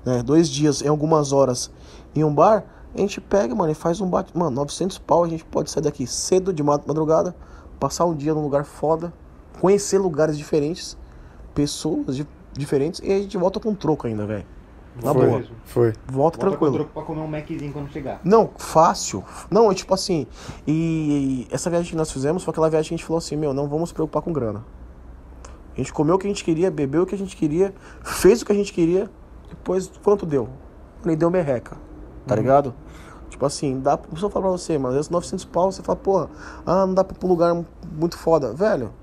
[0.05, 0.21] né?
[0.23, 1.71] Dois dias, em algumas horas,
[2.15, 2.63] em um bar.
[2.95, 4.37] A gente pega, mano, e faz um bate.
[4.37, 7.35] Mano, 900 pau, a gente pode sair daqui cedo, de ma- madrugada,
[7.79, 9.11] passar um dia num lugar foda,
[9.59, 10.95] conhecer lugares diferentes,
[11.55, 14.45] pessoas di- diferentes, e a gente volta com troco ainda, velho.
[15.01, 15.43] Na foi, boa.
[15.65, 15.85] Foi.
[15.85, 16.73] Volta Volta com tranquilo.
[16.75, 18.19] troco pra comer um Maczinho quando chegar.
[18.23, 19.23] Não, fácil.
[19.49, 20.27] Não, é tipo assim.
[20.67, 23.53] E essa viagem que nós fizemos foi aquela viagem que a gente falou assim: meu,
[23.53, 24.63] não vamos se preocupar com grana.
[25.73, 27.73] A gente comeu o que a gente queria, bebeu o que a gente queria,
[28.03, 29.09] fez o que a gente queria,
[29.49, 30.47] depois quanto deu?
[31.03, 31.75] Nem deu merreca,
[32.27, 32.75] tá ligado?
[33.29, 34.07] Tipo assim, dá pra.
[34.11, 36.29] Eu falar pra você, mano, esses 900 pau, você fala, porra,
[36.65, 38.53] ah, não dá pra ir pra um lugar muito foda.
[38.53, 38.93] Velho,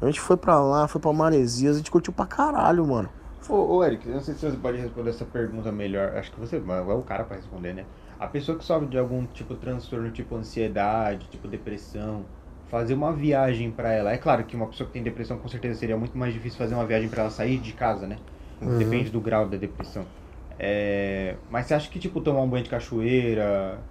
[0.00, 3.08] a gente foi pra lá, foi pra Maresias, a gente curtiu pra caralho, mano.
[3.48, 6.16] Ô, ô, Eric, eu não sei se você pode responder essa pergunta melhor.
[6.16, 7.86] Acho que você é o cara pra responder, né?
[8.18, 12.28] A pessoa que sofre de algum tipo de transtorno, tipo ansiedade, tipo depressão,
[12.64, 14.12] fazer uma viagem pra ela.
[14.12, 16.74] É claro que uma pessoa que tem depressão com certeza seria muito mais difícil fazer
[16.74, 18.20] uma viagem pra ela sair de casa, né?
[18.64, 18.76] Uhum.
[18.76, 20.10] Depende do grau da depressão.
[20.58, 23.86] É, Mas você acha que, tipo, tomar um banho de cachoeira,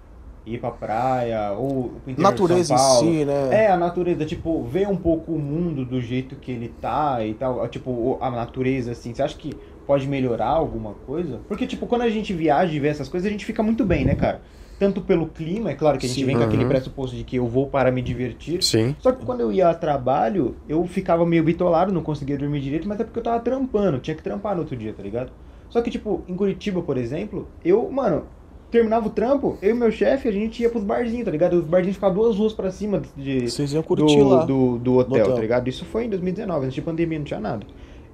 [0.46, 3.64] ir pra praia, ou pro interior de Natureza em São Paulo, si, né?
[3.64, 7.34] é, a natureza, tipo, ver um pouco o mundo do jeito que ele tá e
[7.34, 9.50] tal, tipo, a natureza, assim, você acha que
[9.84, 11.40] pode melhorar alguma coisa?
[11.48, 14.04] Porque, tipo, quando a gente viaja e vê essas coisas, a gente fica muito bem,
[14.04, 14.42] né, cara?
[14.78, 16.26] Tanto pelo clima, é claro que a gente Sim.
[16.26, 16.68] vem com aquele Uhum.
[16.68, 18.94] pressuposto de que eu vou para me divertir, Sim.
[18.98, 22.86] só que quando eu ia a trabalho, eu ficava meio bitolado, não conseguia dormir direito,
[22.88, 25.32] mas é porque eu tava trampando, tinha que trampar no outro dia, tá ligado?
[25.68, 28.26] Só que, tipo, em Curitiba, por exemplo, eu, mano,
[28.70, 31.54] terminava o trampo, eu e meu chefe, a gente ia pros barzinhos, tá ligado?
[31.54, 34.44] Os barzinhos ficavam duas ruas pra cima de, Vocês iam curtir do, lá.
[34.44, 35.34] do, do hotel, hotel.
[35.36, 35.68] tá ligado?
[35.68, 37.64] Isso foi em 2019, antes de pandemia, não tinha nada.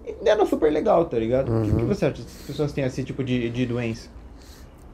[0.06, 1.48] E era super legal, tá ligado?
[1.48, 1.76] O que, Uhum.
[1.78, 2.20] que você acha?
[2.22, 4.08] As pessoas têm esse tipo de, de doença?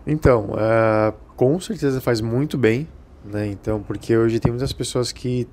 [0.06, 2.86] Então, é, com certeza faz muito bem,
[3.24, 3.46] né?
[3.48, 5.46] Então, porque hoje tem muitas pessoas que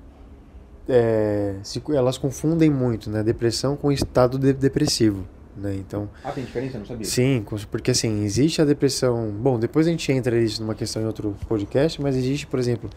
[0.88, 3.22] é, se- elas confundem muito, né?
[3.22, 5.24] Depressão com estado de- depressivo,
[5.56, 5.74] né?
[5.76, 6.76] Então, Ah, tem diferença?
[6.76, 7.04] Eu não sabia.
[7.06, 9.30] sim, porque assim, existe a depressão.
[9.30, 12.90] Bom, depois a gente entra nisso numa questão em outro podcast, mas existe, por exemplo,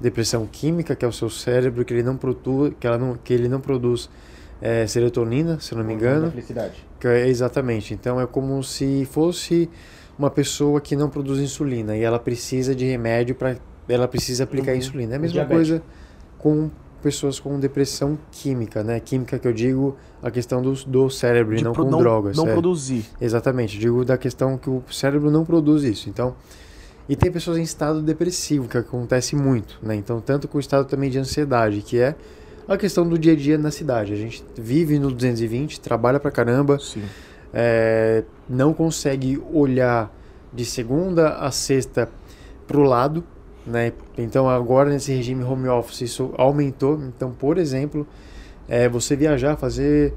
[0.00, 3.32] depressão química, que é o seu cérebro que ele não produz, que ela não, que
[3.34, 4.08] ele não produz
[4.60, 6.30] é, serotonina, se eu não me engano.
[6.30, 6.84] felicidade.
[6.98, 7.92] Que é- Exatamente.
[7.92, 9.68] Então é como se fosse
[10.18, 13.56] uma pessoa que não produz insulina e ela precisa de remédio para
[13.88, 14.78] ela precisa aplicar Uhum.
[14.78, 15.12] insulina.
[15.12, 15.82] É a mesma coisa
[16.38, 16.70] com
[17.02, 18.98] pessoas com depressão química, né?
[19.00, 22.36] Química que eu digo a questão do, do cérebro e não com drogas.
[22.36, 22.52] Não é.
[22.52, 23.04] produzir.
[23.20, 26.08] Exatamente, digo da questão que o cérebro não produz isso.
[26.08, 26.34] Então,
[27.08, 29.94] e tem pessoas em estado depressivo, que acontece muito, né?
[29.94, 32.16] Então, tanto com o estado também de ansiedade, que é
[32.66, 34.12] a questão do dia a dia na cidade.
[34.12, 36.78] A gente vive no 220, trabalha pra caramba,
[37.54, 40.12] é, não consegue olhar
[40.52, 42.08] de segunda a sexta
[42.66, 43.22] pro lado,
[43.66, 43.92] né?
[44.16, 47.00] Então agora nesse regime home office isso aumentou.
[47.02, 48.06] Então, por exemplo,
[48.68, 50.14] é, você viajar, fazer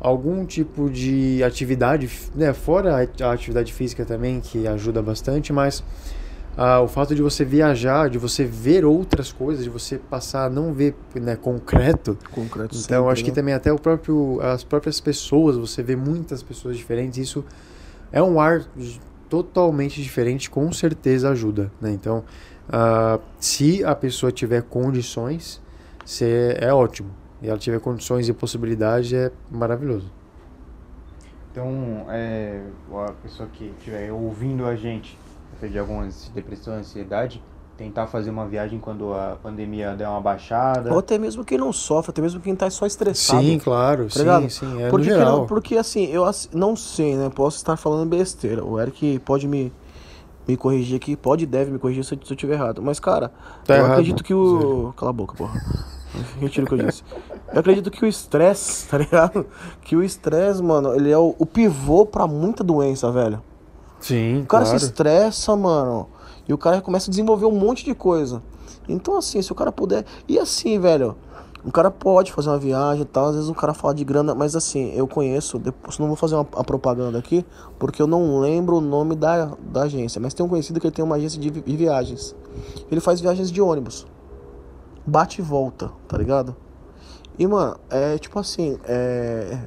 [0.00, 2.52] algum tipo de atividade, né?
[2.52, 5.84] Fora a atividade física também que ajuda bastante, mas
[6.56, 10.50] ah, o fato de você viajar, de você ver outras coisas, de você passar a
[10.50, 13.34] não ver né, concreto, Concreto então, sempre, acho que né?
[13.34, 17.44] também até o próprio, as próprias pessoas, você vê muitas pessoas diferentes, isso
[18.10, 18.64] é um ar
[19.28, 21.92] totalmente diferente, com certeza ajuda, né?
[21.92, 22.24] Então,
[22.72, 25.60] ah, se a pessoa tiver condições,
[26.04, 27.10] cê- é ótimo.
[27.42, 30.10] E ela tiver condições e possibilidade, é maravilhoso.
[31.50, 32.60] Então, é,
[32.92, 35.18] a pessoa que estiver ouvindo a gente,
[35.60, 37.42] de alguma depressão, ansiedade,
[37.76, 40.92] tentar fazer uma viagem quando a pandemia der uma baixada.
[40.92, 43.42] Ou até mesmo quem não sofre, até mesmo quem tá só estressado.
[43.42, 44.42] Sim, claro, tá ligado?
[44.42, 45.32] sim, sim, é porque, no geral.
[45.32, 47.30] querendo- porque assim, eu não sei, né?
[47.34, 48.62] Posso estar falando besteira.
[48.64, 49.72] O Eric pode me,
[50.46, 52.82] me corrigir aqui, pode e deve me corrigir se eu, se eu tiver errado.
[52.82, 53.32] Mas, cara,
[53.64, 54.92] Tá eu errado, acredito que o.
[54.96, 55.60] Cala a boca, porra.
[56.40, 57.02] Retiro o que eu disse.
[57.52, 59.46] Eu acredito que o estresse, tá ligado?
[59.82, 63.40] Que o estresse, mano, ele é o, o pivô pra muita doença, velho.
[64.00, 64.78] Sim, O cara claro.
[64.78, 66.08] se estressa, mano.
[66.48, 68.42] E o cara começa a desenvolver um monte de coisa.
[68.88, 70.04] Então, assim, se o cara puder.
[70.26, 71.16] E assim, velho.
[71.64, 74.34] O cara pode fazer uma viagem e tal, às vezes o cara fala de grana,
[74.34, 77.44] mas assim, eu conheço, depois não vou fazer uma, propaganda aqui,
[77.78, 80.94] porque eu não lembro o nome da, da agência, mas tem um conhecido que ele
[80.94, 82.34] tem uma agência de, de viagens.
[82.90, 84.06] Ele faz viagens de ônibus.
[85.06, 86.56] Bate e volta, tá ligado?
[87.38, 89.58] E, mano, é tipo assim, é.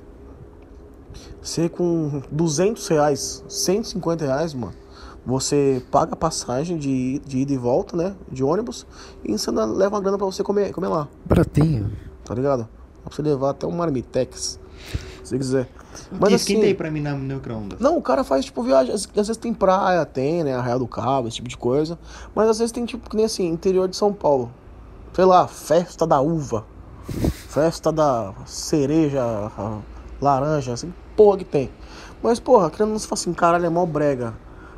[1.41, 4.73] Você com 200 reais, 150 reais, mano,
[5.25, 8.15] você paga a passagem de, de ida e volta, né?
[8.31, 8.85] De ônibus,
[9.23, 11.91] e você ainda leva uma grana pra você comer, comer lá, Baratinho.
[12.25, 12.61] tá ligado?
[13.03, 14.59] Dá pra você levar até um marmitex,
[15.23, 15.69] se você quiser.
[16.11, 16.35] Mas Que assim.
[16.35, 17.79] esquenta aí pra mim na- micro-ondas.
[17.79, 18.93] Não, o cara faz tipo viagem.
[18.93, 20.55] Às, às vezes tem praia, tem, né?
[20.55, 21.99] Arraial do Cabo, esse tipo de coisa.
[22.33, 24.51] Mas às vezes tem tipo, que nem assim, interior de São Paulo.
[25.13, 26.65] Sei lá, festa da uva.
[27.47, 29.21] Festa da cereja,
[30.21, 31.69] laranja, assim, porra que tem.
[32.23, 34.33] Mas, porra, querendo não se fala assim, caralho, é mó brega.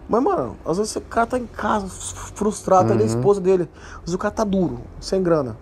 [0.08, 3.70] Mas, mano, às vezes o cara tá em casa, frustrado, tá ali a esposa dele.
[3.96, 5.58] Às vezes o cara tá duro, sem grana.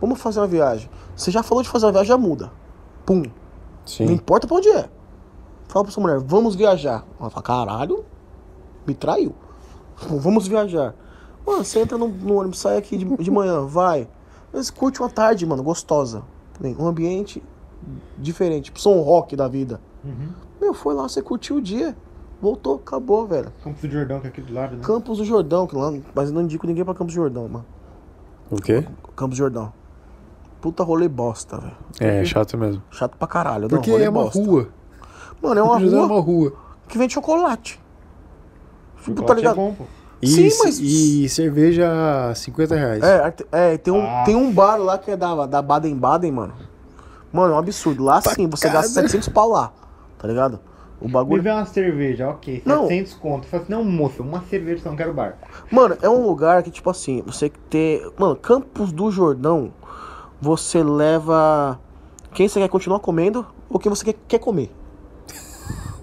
[0.00, 0.88] Vamos fazer uma viagem.
[1.14, 2.50] Você já falou de fazer uma viagem, já muda.
[3.04, 3.22] Pum.
[3.22, 3.30] Não
[3.84, 4.12] Sim.
[4.12, 4.88] importa pra onde é.
[5.68, 7.04] Fala pra sua mulher, vamos viajar.
[7.20, 8.04] Ela fala, caralho,
[8.86, 9.34] me traiu.
[10.08, 10.94] Vamos viajar.
[11.44, 14.08] Mano, você entra no, no ônibus, sai aqui de, de manhã, vai.
[14.52, 16.22] Mas curte uma tarde, mano, gostosa.
[16.60, 17.42] Bem, Um ambiente
[18.16, 19.80] diferente, tipo som rock da vida.
[20.04, 20.28] Uhum.
[20.60, 21.96] Meu, foi lá, você curtiu o dia.
[22.40, 23.52] Voltou, acabou, velho.
[23.64, 24.82] Campos do Jordão, que é aqui do lado, né?
[24.84, 27.66] Campos do Jordão, que lá, mas eu não indico ninguém pra Campos do Jordão, mano.
[28.50, 28.84] O quê?
[29.16, 29.72] Campos do Jordão.
[30.60, 31.76] Puta rolê bosta, velho.
[32.00, 32.82] É, chato mesmo.
[32.90, 33.62] Chato pra caralho.
[33.62, 34.38] não, Porque rolê é uma bosta.
[34.38, 34.68] rua.
[35.42, 36.52] Mano, é uma é rua uma rua.
[36.88, 37.80] que vende chocolate.
[39.04, 39.56] Tipo, tá é ligado?
[39.56, 39.84] bom, pô.
[40.20, 43.02] E, Sim, mas- e cerveja 50 reais.
[43.04, 44.22] É, é tem, um, Ah.
[44.24, 46.54] tem um bar lá que é da, da Baden-Baden, mano.
[47.32, 48.02] Mano, é um absurdo.
[48.02, 49.72] Lá sim, você gasta 700 pau lá,
[50.18, 50.58] tá ligado?
[51.00, 51.42] O bagulho.
[51.42, 52.62] vê uma cerveja, ok.
[52.64, 52.88] Não.
[52.88, 53.46] 700 conto.
[53.46, 55.38] Fala assim, não, moço, uma cerveja, só não quero bar.
[55.70, 58.10] Mano, é um lugar que, tipo assim, você ter.
[58.18, 59.72] Mano, Campos do Jordão,
[60.40, 61.78] você leva
[62.32, 64.72] quem você quer continuar comendo ou quem você quer, quer comer.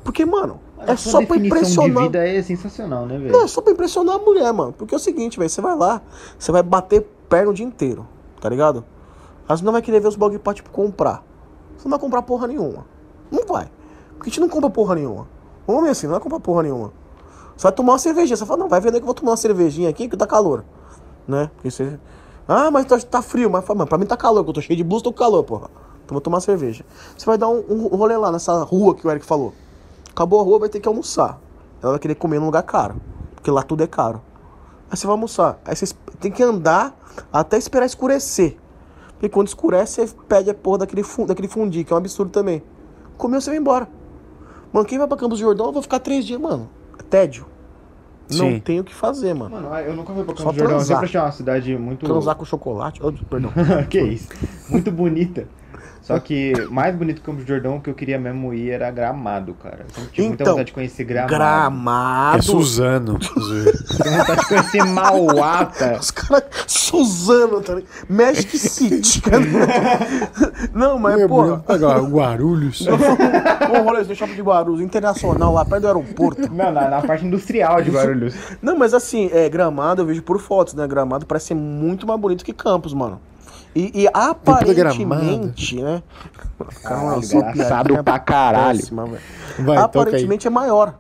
[0.04, 2.04] Porque, mano, é só pra impressionar.
[2.04, 3.32] de vida é sensacional, né, velho?
[3.32, 4.72] Não, é só pra impressionar a mulher, mano.
[4.72, 6.02] Porque é o seguinte, velho, você vai lá,
[6.38, 8.08] você vai bater perna o dia inteiro,
[8.40, 8.86] tá ligado?
[9.48, 11.24] As não vai querer ver os bagulho pra, tipo, comprar.
[11.76, 12.86] Você não vai comprar porra nenhuma.
[13.32, 13.70] Não vai.
[14.18, 15.28] Porque a gente não compra porra nenhuma.
[15.68, 16.92] Ver assim, não vai comprar porra nenhuma.
[17.56, 18.36] Você vai tomar uma cervejinha.
[18.36, 20.64] Você fala, não, vai vender que eu vou tomar uma cervejinha aqui que tá calor.
[21.28, 21.50] Né?
[21.56, 22.00] Porque você...
[22.48, 23.50] Ah, mas tá, tá frio.
[23.50, 25.44] Mas mano, pra mim tá calor, que eu tô cheio de blusa, tô com calor,
[25.44, 25.70] porra.
[26.04, 26.86] Então vou tomar cerveja.
[27.18, 29.54] Você vai dar um, um rolê lá nessa rua que o Eric falou.
[30.12, 31.40] Acabou a rua, vai ter que almoçar.
[31.82, 32.96] Ela vai querer comer num lugar caro.
[33.34, 34.22] Porque lá tudo é caro.
[34.90, 35.60] Aí você vai almoçar.
[35.66, 36.96] Aí você tem que andar
[37.34, 38.58] até esperar escurecer.
[39.14, 42.62] Porque quando escurece, você pede a porra daquele, daquele fundi, que é um absurdo também.
[43.18, 43.88] Comeu, você vai embora.
[44.76, 46.70] Mano, quem vai pra Campos do Jordão, eu vou ficar três dias, mano.
[47.00, 47.46] É tédio.
[48.30, 48.60] Não Sim.
[48.60, 49.56] tem o que fazer, mano.
[49.56, 50.64] Mano, eu nunca fui pra Só Campos do Jordão.
[50.64, 50.98] Eu transar.
[50.98, 52.06] sempre achei uma cidade muito...
[52.06, 53.00] Transar com chocolate.
[53.02, 53.54] Oh, perdão.
[53.90, 54.28] que isso?
[54.68, 55.48] Muito bonita.
[56.06, 58.92] Só que mais bonito que Campos do Jordão, o que eu queria mesmo ir era
[58.92, 59.88] Gramado, cara.
[59.98, 61.34] Eu tive muita Então, vontade de conhecer Gramado.
[61.34, 62.38] Gramado.
[62.38, 63.18] É Suzano.
[63.18, 67.90] Tenho vontade de conhecer Mauá, Os caras, Suzano, tá ligado?
[68.08, 69.20] Magic City.
[70.74, 72.86] Não, mas, Meu, porra, Agora, Guarulhos.
[72.86, 76.54] um rolezinho shopping de Guarulhos, internacional, lá perto do aeroporto.
[76.54, 78.36] Não, na, na parte industrial de Guarulhos.
[78.62, 80.88] Não, mas assim, é, Gramado eu vejo por fotos, né?
[80.88, 83.20] Gramado parece ser muito mais bonito que Campos, mano.
[83.76, 86.02] E, e aparentemente, né?
[86.82, 88.80] Caralho, engraçado pra caralho.
[88.80, 89.10] péssima.
[89.60, 90.98] Vai, aparentemente é maior.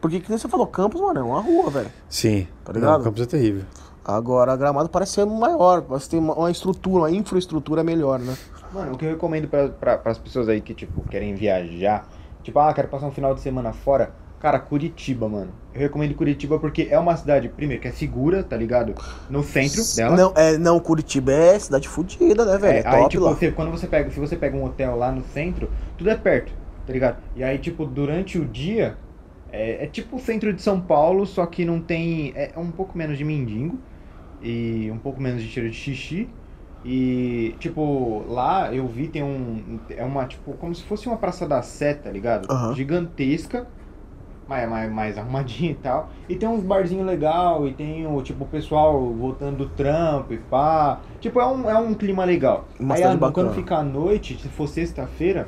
[0.00, 1.90] Porque, que nem você falou, Campos, mano, é uma rua, velho.
[2.08, 2.48] Sim.
[2.64, 2.98] Tá ligado?
[2.98, 3.64] Não, Campos é terrível.
[4.02, 8.34] Agora, Gramado parece ser maior, parece ter uma, uma estrutura, uma infraestrutura melhor, né?
[8.72, 12.08] Mano, o que eu recomendo pra, pras pessoas aí que, tipo, querem viajar,
[12.42, 15.52] tipo, ah, quero passar um final de semana fora, cara, Curitiba, mano.
[15.74, 18.94] Eu recomendo Curitiba porque é uma cidade, primeiro, que é segura, tá ligado?
[19.28, 20.16] No centro dela.
[20.16, 22.78] Não, é, não, Curitiba é cidade fodida, né, velho?
[22.78, 23.34] É, É, aí, tipo, lá.
[23.34, 26.52] você, quando você pega, se você pega um hotel lá no centro, tudo é perto,
[26.86, 27.18] tá ligado?
[27.36, 28.96] E aí, tipo, durante o dia,
[29.52, 32.32] é, é tipo o centro de São Paulo, só que não tem.
[32.34, 33.78] É um pouco menos de mendigo
[34.42, 36.28] e um pouco menos de cheiro de xixi.
[36.84, 39.78] E, tipo, lá eu vi tem um.
[39.90, 42.50] É uma, tipo, como se fosse uma Praça da Sé, tá ligado?
[42.50, 42.74] Aham.
[42.74, 43.66] Gigantesca.
[44.50, 46.10] Mais, mais, mais arrumadinha e tal.
[46.28, 50.38] E tem uns barzinhos legal, e tem o tipo o pessoal voltando do trampo e
[50.38, 50.98] pá.
[51.20, 52.64] Tipo, é um, é um clima legal.
[52.80, 53.50] Uma Aí a- quando bacana.
[53.52, 55.46] fica à noite, se for sexta-feira,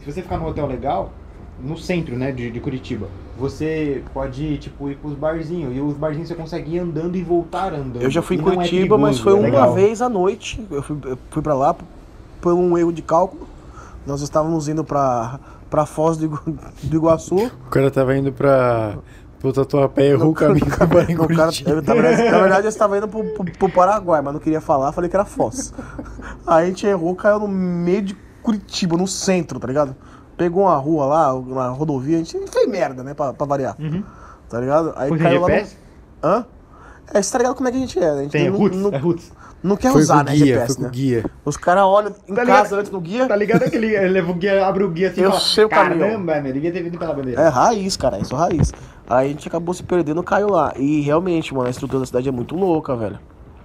[0.00, 1.12] se você ficar no hotel legal,
[1.62, 3.08] no centro, né, de, de Curitiba,
[3.38, 5.76] você pode, tipo, ir pros barzinhos.
[5.76, 8.00] E os barzinhos você consegue ir andando e voltar andando.
[8.00, 9.74] Eu já fui em é Curitiba, mas perigoso, foi é uma legal.
[9.74, 10.66] vez à noite.
[10.70, 11.76] Eu fui, eu fui pra lá
[12.40, 13.46] por um erro de cálculo.
[14.06, 15.38] Nós estávamos indo pra,
[15.70, 17.36] pra Foz do, do Iguaçu.
[17.46, 18.96] O cara tava indo pra,
[19.42, 21.94] O Tatuapé errou o caminho No cara, eu- na,
[22.40, 25.24] verdade, eu estava indo pro, pro- pro Paraguai, mas não queria falar, falei que era
[25.24, 25.72] Foz.
[26.46, 29.94] Aí a gente errou, caiu no meio de Curitiba, no centro, tá ligado?
[30.36, 33.76] Pegou uma rua lá, uma rodovia, a gente fez merda, né, pra, pra variar.
[34.48, 34.92] Tá ligado?
[34.96, 35.76] Aí Foi caiu lá GPS?
[36.22, 36.28] no...
[36.28, 36.46] Hã?
[37.12, 38.18] É, você tá ligado como é que a gente é, né?
[38.18, 38.78] A gente Tem não, Roots?
[38.78, 39.32] não, É Roots.
[39.62, 40.88] Não quer Foi usar, com né, guia, GPS, foi com né?
[40.90, 41.24] guia.
[41.44, 42.74] Os caras olham em Tá casa ligado?
[42.80, 43.26] antes no guia.
[43.26, 43.94] Tá ligado aquele.
[43.96, 46.00] Ele leva o guia, abre o guia assim Eu fala, sei o caminho.
[46.00, 47.40] Caramba, meu, devia ter vindo pela bandeira.
[47.40, 48.72] É raiz, cara, isso é raiz.
[49.08, 50.72] Aí a gente acabou se perdendo, caiu lá.
[50.76, 53.18] E realmente, mano, a estrutura da cidade é muito louca, velho.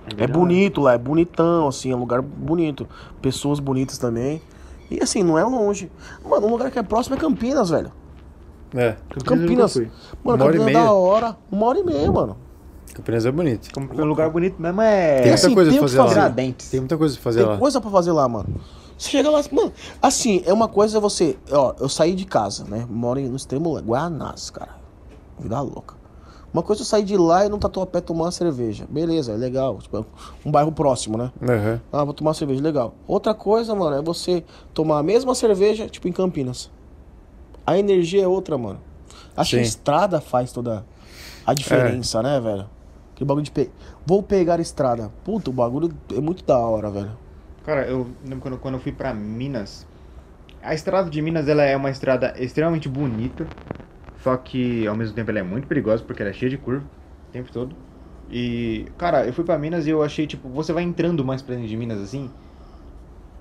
[0.05, 0.31] É verdade.
[0.33, 2.87] bonito lá, é bonitão, assim, é um lugar bonito.
[3.21, 4.41] Pessoas bonitas também.
[4.91, 5.91] E assim, não é longe.
[6.27, 7.91] Mano, um lugar que é próximo é Campinas, velho.
[8.75, 9.75] É, Campinas.
[9.77, 9.89] Mano,
[10.23, 10.83] Uma hora e Campinas é meia.
[10.85, 11.37] da hora.
[11.51, 12.37] Uma hora e meia, mano.
[12.93, 13.69] Campinas é bonito.
[13.79, 15.15] Um lugar bonito mesmo é.
[15.21, 16.03] Tem muita assim, coisa tem pra o que fazer lá.
[16.03, 16.19] fazer.
[16.19, 16.69] Tiradentes.
[16.69, 17.57] Tem muita coisa pra fazer Tem lá.
[17.57, 18.55] coisa pra fazer lá, mano.
[18.97, 22.85] Você chega lá, mano, assim, é uma coisa você, ó, eu saí de casa, né?
[22.89, 24.77] Moro no extremo Guanás, cara.
[25.39, 25.95] Vida louca.
[26.53, 28.85] Uma coisa é eu sair de lá e não tatuapé tomar uma cerveja.
[28.87, 29.79] Beleza, é legal.
[29.79, 30.05] Tipo,
[30.45, 31.31] um bairro próximo, né?
[31.41, 31.81] Aham.
[31.91, 32.93] Ah, vou tomar uma cerveja, legal.
[33.07, 36.69] Outra coisa, mano, é você tomar a mesma cerveja, tipo em Campinas.
[37.65, 38.79] A energia é outra, mano.
[39.35, 39.65] Acho que a Sim.
[39.69, 40.85] estrada faz toda
[41.43, 42.69] a diferença, né, velho?
[43.13, 43.69] Aquele bagulho de pe...
[44.05, 45.09] Vou pegar a estrada.
[45.23, 47.17] Puta, o bagulho é muito da hora, velho.
[47.63, 49.85] Cara, eu lembro quando, quando eu fui pra Minas.
[50.61, 53.49] A estrada de Minas ela é uma estrada extremamente bonita.
[54.17, 56.85] Só que ao mesmo tempo ela é muito perigosa porque ela é cheia de curva
[56.85, 57.75] o tempo todo.
[58.29, 61.55] E, cara, eu fui pra Minas e eu achei, tipo, você vai entrando mais pra
[61.55, 62.29] dentro de Minas assim.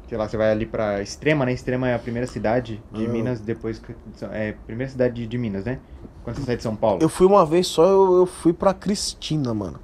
[0.09, 1.53] Sei lá, você vai ali pra Extrema, né?
[1.53, 3.09] Extrema é a primeira cidade de Ah.
[3.09, 3.79] Minas, depois.
[3.79, 3.95] que-
[4.33, 5.81] É a primeira cidade de, de Minas, né?
[6.25, 7.03] Quando você sai de São Paulo.
[7.03, 9.81] Eu fui uma vez só, eu, eu fui pra Cristina, mano.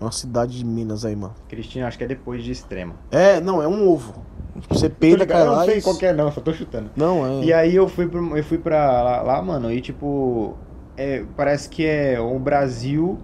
[0.00, 1.34] Uma cidade de Minas aí, mano.
[1.48, 2.94] Cristina, acho que é depois de Extrema.
[3.10, 4.14] É, não, é um ovo.
[4.68, 6.90] Você peida, cai eu lá não sei qual que é, não, só tô chutando.
[6.94, 7.44] Não, é.
[7.44, 10.54] E aí eu fui, pro, eu fui pra lá, lá, mano, e tipo,
[10.96, 13.18] é, parece que é o Brasil,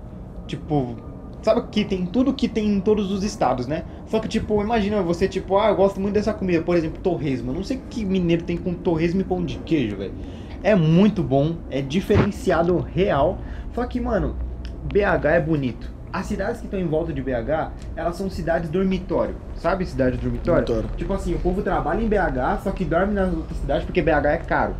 [0.48, 0.96] tipo,
[1.42, 3.84] sabe que tem tudo que tem em todos os estados, né?
[4.06, 7.52] Só que, tipo, imagina você, tipo, ah, eu gosto muito dessa comida, por exemplo, torresmo.
[7.52, 10.14] Eu não sei que mineiro tem com torresmo e pão de queijo, velho.
[10.62, 13.38] É muito bom, é diferenciado real.
[13.74, 14.34] Só que, mano,
[14.92, 15.90] BH é bonito.
[16.12, 19.34] As cidades que estão em volta de BH, elas são cidades dormitório.
[19.54, 20.64] Sabe cidade dormitório?
[20.66, 20.96] Dormitório.
[20.96, 24.26] Tipo assim, o povo trabalha em BH, só que dorme nas outras cidades porque BH
[24.26, 24.74] é caro.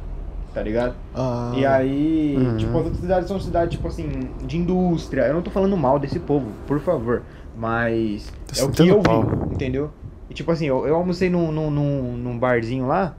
[0.53, 0.95] Tá ligado?
[1.15, 2.57] Ah, E aí, Uhum.
[2.57, 4.09] tipo, as outras cidades são cidades, tipo assim,
[4.45, 5.23] de indústria.
[5.23, 7.23] Eu não tô falando mal desse povo, por favor.
[7.57, 9.23] Mas Tá é o que eu pau.
[9.23, 9.91] vi, entendeu?
[10.29, 13.15] E tipo assim, eu, eu almocei num, num, num, num barzinho lá,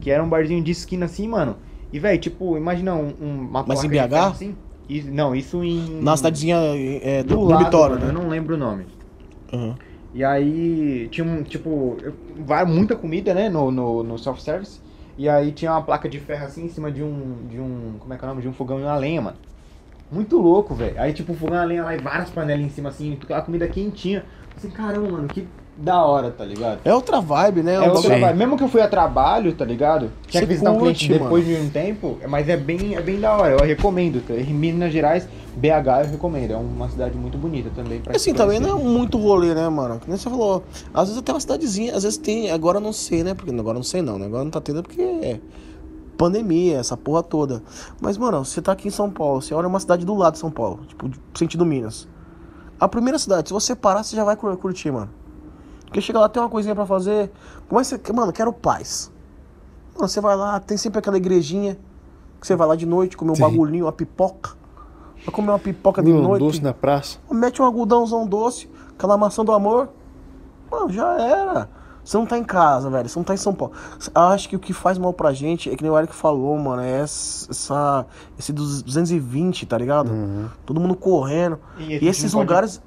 [0.00, 1.56] que era um barzinho de esquina assim, mano.
[1.92, 4.08] E, velho, tipo, imagina um, um- uma Mas em BH?
[4.08, 4.56] ferro Assim.
[4.88, 6.02] E- não, isso em...
[6.02, 6.56] Na cidadezinha
[7.02, 8.08] é, do, do lado, dormitório, mano, né?
[8.08, 8.86] eu não lembro o nome.
[9.52, 9.76] Uhum.
[10.12, 11.96] E aí tinha um, tipo,
[12.44, 14.80] vai muita comida, né, no, no, no self-service.
[15.16, 18.12] E aí tinha uma placa de ferro assim em cima de um, de um, como
[18.12, 18.42] é que é o nome?
[18.42, 19.38] De um fogão e uma lenha, mano.
[20.10, 21.00] Muito louco, velho.
[21.00, 23.68] Aí tipo, fogão e a lenha lá e várias panelas em cima assim, a comida
[23.68, 24.26] quentinha.
[24.56, 25.48] Assim, caramba, mano, que
[25.82, 26.78] da hora, tá ligado?
[26.84, 27.74] É outra vibe, né?
[27.74, 28.38] É outra bagulho- vibe.
[28.38, 30.10] Mesmo que eu fui a trabalho, tá ligado?
[30.28, 33.18] Tinha que visitar um cliente curte, depois de um tempo, mas é bem, é bem
[33.18, 34.24] da hora, eu recomendo.
[34.26, 34.32] tá?
[34.34, 36.52] Em Minas Gerais, BH eu recomendo.
[36.52, 39.98] É uma cidade muito bonita também pra Assim, também não é muito rolê, né, mano?
[39.98, 40.62] Que nem você falou.
[40.94, 43.34] Às vezes até uma cidadezinha, às vezes tem, agora não sei, né?
[43.34, 44.26] Porque agora não sei não, né?
[44.26, 45.40] Agora não tá tendo porque é
[46.16, 47.62] pandemia, essa porra toda.
[48.00, 50.38] Mas, mano, você tá aqui em São Paulo, você olha uma cidade do lado de
[50.38, 52.06] São Paulo, tipo, sentido Minas.
[52.78, 55.10] A primeira cidade, se você parar, você já vai cur- curtir, mano.
[55.92, 57.30] Porque chega lá, tem uma coisinha pra fazer.
[57.68, 58.12] Como é que você.
[58.14, 59.12] Mano, quero paz.
[59.94, 61.78] Mano, você vai lá, tem sempre aquela igrejinha.
[62.40, 63.42] Que você vai lá de noite, comer um Sim.
[63.42, 64.52] bagulhinho, uma pipoca.
[65.22, 66.40] Vai comer uma pipoca de Um noite.
[66.40, 67.18] doce na praça.
[67.30, 69.90] Mete um algodãozão doce, aquela maçã do amor.
[70.70, 71.68] Mano, já era.
[72.04, 73.08] Você não tá em casa, velho.
[73.08, 73.74] Você não tá em São Paulo.
[74.14, 76.58] Eu acho que o que faz mal pra gente é que nem o Eric falou,
[76.58, 76.82] mano.
[76.82, 78.06] É essa.
[78.36, 80.10] Esse dos 220, tá ligado?
[80.10, 80.48] Uhum.
[80.66, 81.60] Todo mundo correndo.
[81.78, 82.82] E gente esses lugares.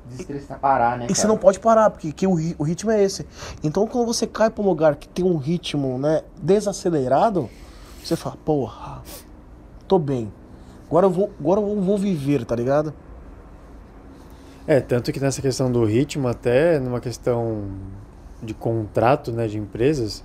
[0.59, 1.07] Parar, né?
[1.09, 1.33] E você cara?
[1.33, 3.25] não pode parar, porque que o, o ritmo é esse.
[3.63, 7.49] Então quando você cai pra um lugar que tem um ritmo, né, desacelerado,
[8.03, 9.01] você fala, porra,
[9.87, 10.31] tô bem.
[10.87, 12.93] Agora eu vou, agora eu vou viver, tá ligado?
[14.67, 17.63] É, tanto que nessa questão do ritmo, até numa questão
[18.41, 20.23] de contrato né, de empresas,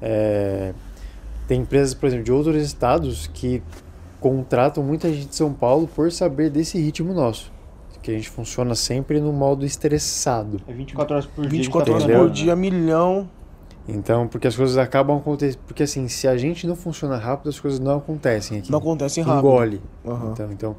[0.00, 0.72] é,
[1.46, 3.62] tem empresas, por exemplo, de outros estados que
[4.20, 7.52] contratam muita gente de São Paulo por saber desse ritmo nosso.
[8.02, 10.60] Que a gente funciona sempre no modo estressado.
[10.66, 11.50] É 24 horas por dia.
[11.50, 12.22] 24 horas Entendeu?
[12.24, 13.30] por dia, milhão.
[13.88, 15.60] Então, porque as coisas acabam acontecendo.
[15.66, 18.70] Porque assim, se a gente não funciona rápido, as coisas não acontecem aqui.
[18.70, 19.38] Não acontece rápido.
[19.38, 19.82] Engole.
[20.06, 20.32] Aham.
[20.32, 20.76] Então, então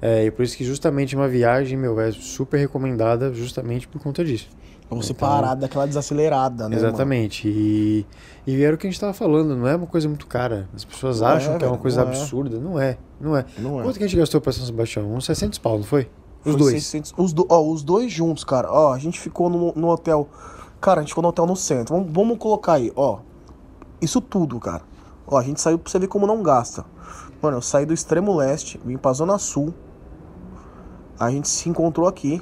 [0.00, 4.24] é, e por isso que justamente uma viagem, meu, é super recomendada justamente por conta
[4.24, 4.48] disso.
[4.90, 6.76] Você Então- parar daquela desacelerada, né?
[6.76, 7.46] Exatamente.
[7.46, 8.06] E,
[8.46, 10.66] e era o que a gente tava falando, não é uma coisa muito cara.
[10.74, 12.16] As pessoas Não acham é, que é uma coisa não é.
[12.16, 12.58] absurda.
[12.58, 13.44] Não é, não é.
[13.58, 13.82] Não é.
[13.82, 15.12] Quanto que a gente gastou pra São Sebastião?
[15.14, 16.08] Uns 600 pau, não foi?
[16.44, 16.72] Os Foi dois.
[16.84, 18.72] 600 os, do, ó, os dois juntos, cara.
[18.72, 20.26] Ó, a gente ficou no, no hotel.
[20.80, 21.94] Cara, a gente ficou no hotel no centro.
[21.94, 23.18] Vamos, vamos colocar aí, ó.
[24.00, 24.82] Isso tudo, cara.
[25.26, 26.84] Ó, a gente saiu pra você ver como não gasta.
[27.42, 29.74] Mano, eu saí do extremo leste, vim pra Zona Sul.
[31.18, 32.40] A gente se encontrou aqui.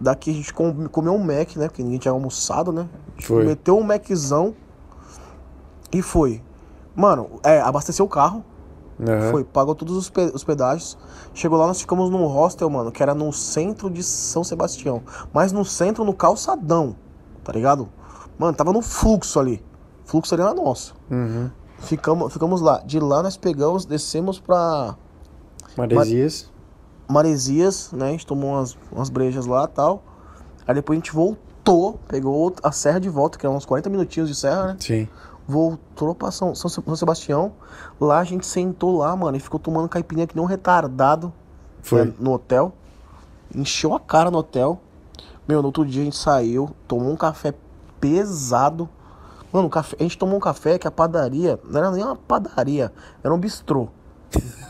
[0.00, 1.68] Daqui a gente com- comeu um Mac, né?
[1.68, 2.88] Porque ninguém tinha almoçado, né?
[3.08, 3.44] A gente Foi.
[3.44, 4.54] meteu um Maczão
[5.92, 6.42] e foi.
[6.94, 8.44] Mano, é, abasteceu o carro.
[9.00, 9.30] Aham.
[9.30, 10.96] Foi, pagou todos os, pe- os pedágios.
[11.32, 15.02] Chegou lá, nós ficamos num hostel, mano, que era no centro de São Sebastião.
[15.32, 16.94] Mas no centro, no calçadão,
[17.42, 17.88] tá ligado?
[18.38, 19.64] Mano, tava no fluxo ali.
[20.04, 20.94] Fluxo ali era nosso.
[21.10, 21.50] Uhum.
[21.78, 22.80] Ficamos, ficamos lá.
[22.84, 24.94] De lá nós pegamos, descemos pra
[25.76, 26.50] Maresias.
[27.14, 28.08] Maresias, né?
[28.08, 30.02] A gente tomou umas, umas brejas lá e tal.
[30.66, 34.28] Aí depois a gente voltou, pegou a serra de volta, que eram uns 40 minutinhos
[34.28, 34.76] de serra, né?
[34.80, 35.08] Sim.
[35.46, 37.52] Voltou pra São, São, São Sebastião.
[38.00, 41.32] Lá a gente sentou lá, mano, e ficou tomando caipirinha que nem um retardado.
[41.82, 42.06] Foi.
[42.06, 42.72] né, no hotel.
[43.54, 44.80] Encheu a cara no hotel.
[45.46, 47.54] Meu, no outro dia a gente saiu, tomou um café
[48.00, 48.88] pesado.
[49.52, 52.90] Mano, café, a gente tomou um café que a padaria não era nem uma padaria,
[53.22, 53.88] era um bistrô.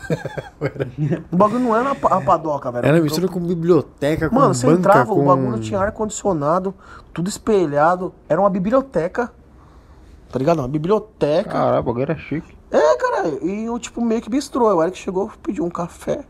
[1.31, 2.85] o bagulho não era a padoca, velho.
[2.85, 5.21] Era Um- mistura com biblioteca, com Mano, você banca, entrava, com...
[5.21, 6.73] o bagulho tinha ar-condicionado,
[7.13, 8.13] tudo espelhado.
[8.29, 9.31] Era uma biblioteca.
[10.31, 10.59] Tá ligado?
[10.59, 11.49] Uma biblioteca.
[11.49, 12.55] Caralho, o bagulho era chique.
[12.71, 14.73] É, cara, e eu tipo meio que bistrô.
[14.75, 16.23] O Eric chegou, pediu um café.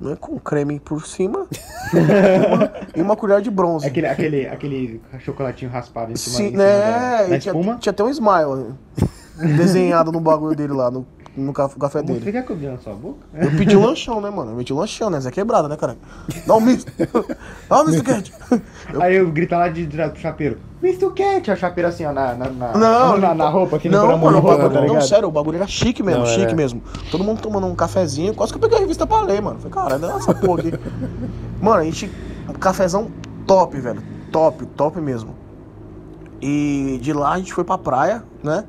[0.00, 1.46] Né, com creme por cima.
[1.92, 1.98] e,
[2.54, 3.86] uma, e uma colher de bronze.
[3.86, 6.80] Aquele, aquele, aquele chocolatinho raspado em cima, Sim, em cima né?
[6.80, 7.76] da, da e tinha, espuma.
[7.76, 8.74] tinha até um smile
[9.36, 12.32] desenhado no bagulho dele lá, no, no ca- café Você dele.
[12.32, 13.18] quer que eu dê na sua boca?
[13.34, 14.52] Eu pedi um lanchão, né, mano?
[14.52, 15.20] Eu meti um lanchão, né?
[15.20, 15.96] Zé quebrada, né, cara?
[16.46, 16.90] Dá um misto.
[17.68, 18.32] Dá um misto quente.
[19.00, 20.58] Aí eu grito lá de trás pro chapeiro.
[20.82, 21.50] Misto quente!
[21.50, 24.38] A chapeira assim, ó, na, na, na, Não, na, na roupa, aqui no Não, mano,
[24.38, 26.54] roupa, bagulho, tá não, sério, o bagulho era chique mesmo, Não, chique era.
[26.54, 26.82] mesmo.
[27.10, 29.58] Todo mundo tomando um cafezinho, quase que eu peguei a revista pra ler, mano.
[29.58, 30.72] Falei, caralho, dá essa porra aqui.
[31.60, 32.10] Mano, a gente.
[32.48, 33.10] Um cafezão
[33.46, 34.02] top, velho.
[34.30, 35.34] Top, top mesmo.
[36.40, 38.64] E de lá a gente foi pra praia, né?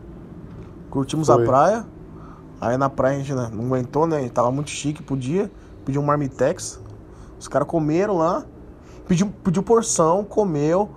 [0.89, 1.43] Curtimos Foi.
[1.43, 1.85] a praia.
[2.59, 4.27] Aí na praia a gente né, não aguentou, né?
[4.29, 5.51] Tava muito chique, podia.
[5.85, 6.79] Pediu um marmitex.
[7.39, 8.45] Os caras comeram lá.
[9.07, 10.89] Pediu, pediu porção, comeu.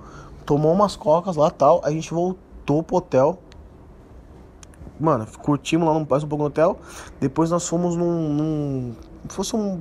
[0.47, 1.81] Tomou umas cocas lá tal.
[1.85, 3.39] A gente voltou pro hotel.
[4.99, 6.79] Mano, curtimos lá no, mais um pouco no hotel.
[7.21, 8.29] Depois nós fomos num.
[8.29, 8.95] num
[9.29, 9.81] fosse um.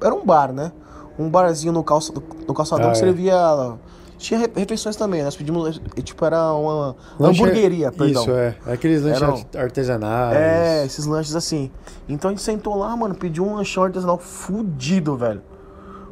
[0.00, 0.72] Era um bar, né?
[1.18, 2.12] Um barzinho no, calça,
[2.46, 3.78] no calçadão Ah, que é.
[4.18, 5.22] Tinha re- refeições também.
[5.22, 5.80] Nós pedimos.
[5.96, 8.22] e, Tipo, era uma Lanche- hamburgueria, perdão.
[8.22, 8.56] Isso, é.
[8.66, 10.36] Aqueles lanches artesanais.
[10.36, 11.70] É, esses lanches assim.
[12.08, 15.40] Então a gente sentou lá, mano, pediu um lanchão artesanal fudido, velho.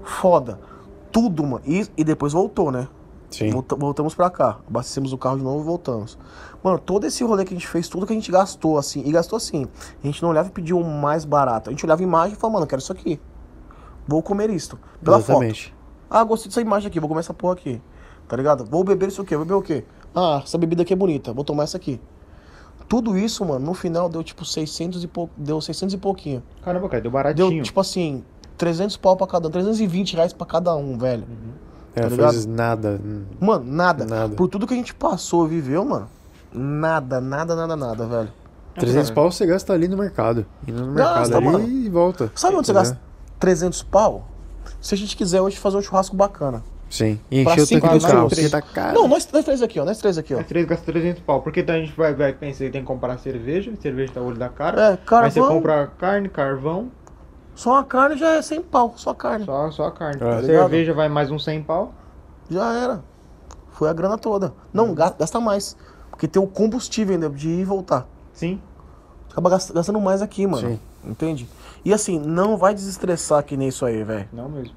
[0.04, 0.58] Foda.
[1.10, 1.62] Tudo, mano.
[1.66, 2.88] E, e depois voltou, né?
[3.30, 3.50] Sim.
[3.50, 4.58] Volta- voltamos pra cá.
[4.68, 6.16] Abastecemos o carro de novo e voltamos.
[6.62, 9.10] Mano, todo esse rolê que a gente fez, tudo que a gente gastou, assim, e
[9.12, 9.66] gastou assim.
[10.02, 11.70] A gente não olhava e pedia o mais barato.
[11.70, 13.20] A gente olhava a imagem e falava, mano, eu quero isso aqui.
[14.06, 14.78] Vou comer isto.
[15.02, 15.30] Pela foto.
[15.30, 15.74] Exatamente.
[16.08, 17.82] Ah, gostei dessa imagem aqui, vou comer essa porra aqui.
[18.28, 18.64] Tá ligado?
[18.64, 19.84] Vou beber isso aqui, vou beber o quê?
[20.14, 22.00] Ah, essa bebida aqui é bonita, vou tomar essa aqui.
[22.88, 26.42] Tudo isso, mano, no final deu tipo 600 e pouco, deu 600 e pouquinho.
[26.62, 27.62] Caramba, cara, deu Deu baratinho.
[27.62, 28.22] tipo assim,
[28.56, 31.24] 300 pau pra cada um, 320 reais pra cada um, velho.
[31.94, 32.46] É, Tá foi ligado?
[32.48, 33.00] nada.
[33.04, 34.04] hum, Mano, nada.
[34.04, 34.34] Nada.
[34.36, 36.08] Por tudo que a gente passou, viveu, mano,
[36.52, 38.32] nada, nada, nada, nada, velho.
[38.74, 39.14] 300 cara.
[39.14, 40.44] pau você gasta ali no mercado.
[40.68, 41.66] Indo no mercado Gasta, ali mano.
[41.68, 42.30] e volta.
[42.34, 43.00] Sabe onde você gasta
[43.40, 44.28] 300 pau?
[44.80, 46.62] Se a gente quiser hoje fazer um churrasco bacana.
[46.88, 47.18] Sim.
[47.30, 48.94] E Pra encher o cinco tanque do carro, porque tá caro.
[48.94, 50.40] Não, nós, nós três aqui, ó, nós três aqui, ó.
[50.40, 51.42] As três gasta 300 pau.
[51.42, 53.72] Porque daí a gente vai, vai pensar que tem que comprar cerveja.
[53.82, 54.80] Cerveja tá o olho da cara.
[54.80, 54.96] É, Aí
[55.30, 56.90] você carvão, compra carne, carvão,
[57.54, 59.44] só a carne já é 100 pau, só a carne.
[59.44, 60.20] só, só a carne.
[60.22, 60.42] É.
[60.42, 61.92] cerveja vai mais uns 100 pau.
[62.48, 63.02] Já era.
[63.72, 64.52] Foi a grana toda.
[64.72, 65.76] Não, ga- gasta mais.
[66.10, 68.06] Porque tem o combustível ainda de ir e voltar.
[68.32, 68.60] Sim.
[69.30, 70.68] Acaba gas- gastando mais aqui, mano.
[70.68, 70.80] Sim.
[71.04, 71.48] Entende?
[71.84, 74.28] E assim, não vai desestressar que nem isso aí, velho.
[74.32, 74.74] Não mesmo.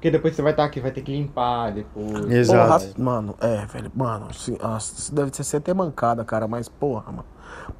[0.00, 2.24] Porque depois você vai estar aqui, vai ter que limpar depois.
[2.30, 2.86] Exato.
[2.86, 7.24] Porra, mano, é, velho, mano, isso deve ser até mancada, cara, mas porra, mano.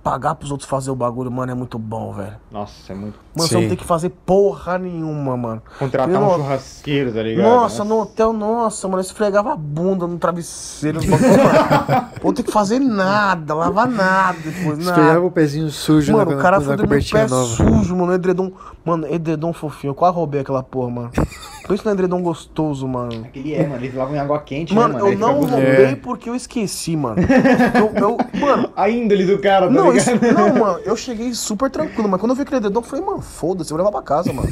[0.02, 2.36] Pagar pros outros fazer o bagulho, mano, é muito bom, velho.
[2.50, 3.14] Nossa, é muito.
[3.34, 3.60] Mano, você Sim.
[3.62, 5.62] não tem que fazer porra nenhuma, mano.
[5.78, 7.46] Contratar Eu um não- churrasqueiro, tá ligado?
[7.48, 11.00] Nossa, no hotel, nossa, mano, eu esfregava a bunda no travesseiro.
[11.00, 12.10] no bagulho, mano.
[12.20, 14.90] Pô, tem que fazer nada, lavar nada depois, nada.
[15.00, 17.46] Esfregava o pezinho sujo Mano, na, o cara foi dormir cobertinha pé nova.
[17.46, 18.52] sujo, mano, edredom.
[18.84, 19.92] Mano, edredom fofinho.
[19.92, 21.10] Eu quase roubei aquela porra, mano.
[21.70, 23.24] Pensa no edredom gostoso, mano.
[23.26, 23.84] Aquele é, mano.
[23.84, 25.94] Eles lavam em água quente, Mano, né, eu Aí fica não roubei É.
[25.96, 27.16] porque eu esqueci, mano.
[27.74, 31.70] Eu, eu- mano, A índole do cara, tá não, isso- não, mano, eu cheguei super
[31.70, 34.02] tranquilo, mas quando eu vi aquele edredom, eu falei, mano, foda-se, eu vou levar pra
[34.04, 34.48] casa, mano.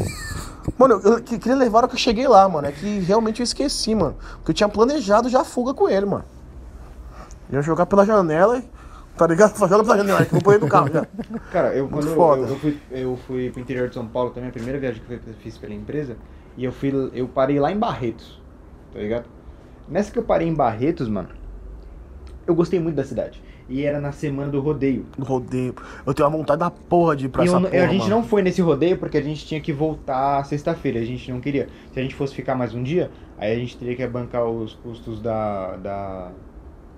[0.78, 2.68] Mano, eu, eu queria levar hora que eu cheguei lá, mano.
[2.68, 4.14] É que realmente eu esqueci, mano.
[4.36, 6.24] Porque eu tinha planejado já a fuga com ele, mano.
[7.50, 8.64] Ia jogar pela janela, e-
[9.16, 9.56] tá ligado?
[9.56, 11.04] Só joga pela janela, que eu vou pôr ele no carro já.
[11.50, 12.42] Cara, eu quando eu, foda.
[12.42, 15.12] eu, eu fui, eu fui pro interior de São Paulo também, a primeira viagem que
[15.12, 16.16] eu fiz pela empresa,
[16.58, 18.38] e eu fui, eu parei lá em Barretos,
[18.92, 19.24] tá ligado?
[19.88, 21.30] Nessa que eu parei em Barretos, mano,
[22.46, 23.42] eu gostei muito da cidade.
[23.70, 25.04] E era na semana do rodeio.
[25.20, 25.74] Rodeio.
[26.06, 27.98] Eu tenho uma vontade da porra de ir pra E essa eu- porra, a gente
[28.04, 28.10] mano.
[28.16, 31.68] não foi nesse rodeio porque a gente tinha que voltar sexta-feira, a gente não queria.
[31.92, 34.72] Se a gente fosse ficar mais um dia, aí a gente teria que bancar os
[34.74, 36.30] custos da, da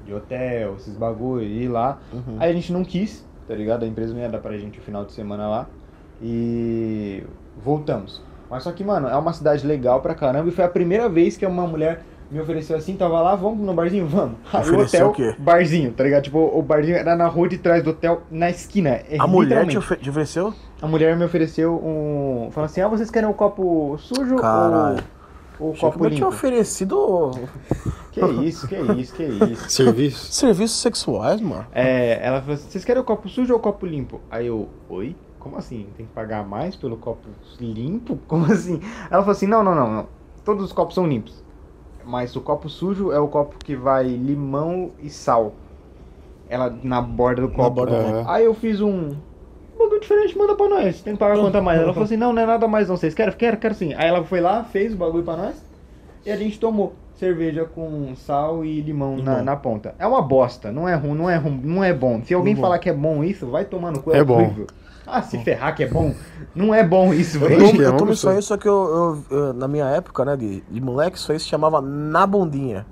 [0.06, 1.98] de hotel, esses bagulho, ir lá.
[2.12, 2.36] Uhum.
[2.38, 3.82] Aí a gente não quis, tá ligado?
[3.84, 5.68] A empresa não ia dar pra gente o final de semana lá.
[6.22, 7.24] E
[7.56, 8.22] voltamos.
[8.50, 11.36] Mas só que, mano, é uma cidade legal pra caramba e foi a primeira vez
[11.36, 14.06] que uma mulher me ofereceu assim, tava lá, vamos no barzinho?
[14.06, 14.36] Vamos.
[14.52, 15.34] Aí o hotel, o quê?
[15.38, 16.22] barzinho, tá ligado?
[16.24, 18.90] Tipo, o barzinho era na rua de trás do hotel, na esquina.
[19.08, 20.52] É, A mulher te, ofe- te ofereceu?
[20.82, 22.48] A mulher me ofereceu um.
[22.52, 25.02] Falou assim: ah, vocês querem o copo sujo Caralho.
[25.58, 26.28] ou o Achei que copo eu tinha limpo?
[26.28, 27.30] oferecido
[28.12, 29.68] Que isso, que isso, que isso.
[29.70, 30.32] Serviço?
[30.32, 31.66] serviços sexuais, mano.
[31.72, 34.20] É, ela falou assim: vocês querem o copo sujo ou o copo limpo?
[34.30, 35.14] Aí eu, oi?
[35.40, 35.86] Como assim?
[35.96, 37.28] Tem que pagar mais pelo copo
[37.58, 38.16] limpo?
[38.28, 38.80] Como assim?
[39.10, 40.06] Ela falou assim: não, não, não, não.
[40.44, 41.42] Todos os copos são limpos.
[42.04, 45.54] Mas o copo sujo é o copo que vai limão e sal.
[46.48, 47.70] Ela na borda do copo.
[47.70, 48.30] borda copo.
[48.30, 49.10] Aí eu fiz um.
[49.10, 51.00] um bagulho diferente, manda pra nós.
[51.02, 51.80] Tem que pagar quanto a mais.
[51.80, 52.96] Ela falou assim: não, não é nada mais não.
[52.96, 53.32] Vocês querem?
[53.34, 53.94] Quero, quero sim.
[53.94, 55.64] Aí ela foi lá, fez o bagulho pra nós.
[56.24, 59.44] E a gente tomou cerveja com sal e limão, Na, Limão.
[59.44, 59.94] na ponta.
[59.98, 62.22] É uma bosta, não é ruim, não é ruim, não é bom.
[62.24, 62.60] Se alguém Não.
[62.62, 64.34] falar que é bom isso, vai tomar no cu, É bom.
[64.42, 64.66] horrível.
[65.12, 66.14] Ah, se ferrar que é bom.
[66.54, 67.82] Não é bom isso, Eu velho.
[67.82, 70.62] eu uma tomo isso aí, só que eu, eu- eu- na minha época, né, de,
[70.70, 72.86] de moleque, isso aí se chamava na bundinha.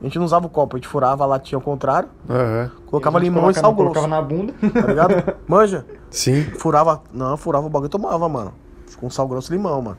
[0.00, 2.70] A gente não usava o copo, a gente furava a latinha ao contrário, Aham.
[2.86, 4.52] colocava limão e colocava- sal grosso, Colocava na bunda.
[4.52, 5.34] tá ligado?
[5.48, 5.86] Manja?
[6.10, 6.42] Sim.
[6.58, 8.52] Furava, não, furava o bagulho e tomava, mano.
[8.98, 9.96] Com sal grosso e limão, mano.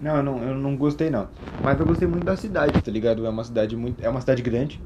[0.00, 1.26] Não, eu não, eu não gostei não.
[1.62, 3.26] Mas eu gostei muito da cidade, tá ligado?
[3.26, 4.02] É uma cidade muito.
[4.04, 4.80] É uma cidade grande.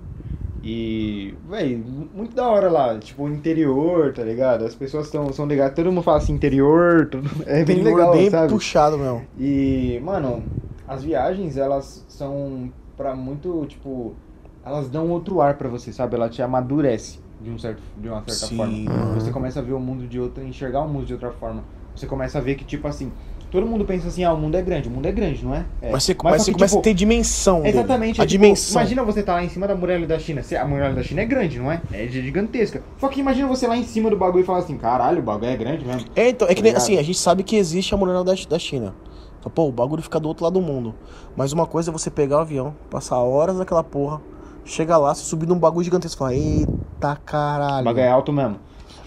[0.63, 2.99] E, véi, muito da hora lá.
[2.99, 4.65] Tipo, o interior, tá ligado?
[4.65, 5.75] As pessoas são, são legais.
[5.75, 7.09] Todo mundo fala assim, interior.
[7.11, 8.49] tudo- É bem Interior legal, bem sabe?
[8.49, 9.27] puxado, meu.
[9.37, 10.49] E, mano,
[10.87, 14.17] as viagens, elas são pra muito, tipo.
[14.65, 16.15] Elas dão outro ar pra você, sabe?
[16.17, 18.81] Ela te amadurece de, um certo, de uma certa Sim, forma.
[19.13, 21.67] Você começa a ver o mundo de outra, enxergar o mundo de outra forma.
[21.95, 23.13] Você começa a ver que, tipo assim,
[23.53, 24.89] todo mundo pensa assim, ah, o mundo é grande.
[24.89, 25.67] O mundo é grande, não é?
[25.83, 25.93] É.
[25.93, 27.77] Mas você, só mas você que, começa tipo, a ter dimensão dele.
[27.77, 28.21] Exatamente.
[28.21, 28.81] A é tipo, dimensão.
[28.81, 30.43] imagina você tá lá em cima da muralha da China.
[30.59, 31.83] A muralha da China é grande, não é?
[31.93, 32.83] É gigantesca.
[32.99, 35.51] Só que imagina você lá em cima do bagulho e falar assim, caralho, o bagulho
[35.51, 36.09] é grande mesmo.
[36.17, 38.33] É, então, é que Tá nem, assim, a gente sabe que existe a muralha da,
[38.49, 38.95] da China.
[39.39, 40.95] Então, pô, o bagulho fica do outro lado do mundo.
[41.37, 44.23] Mas uma coisa é você pegar o avião, passar horas naquela porra,
[44.65, 47.85] chegar lá, se subir num bagulho gigantesco e falar, eita O caralho.
[47.85, 48.57] bagulho é alto mesmo.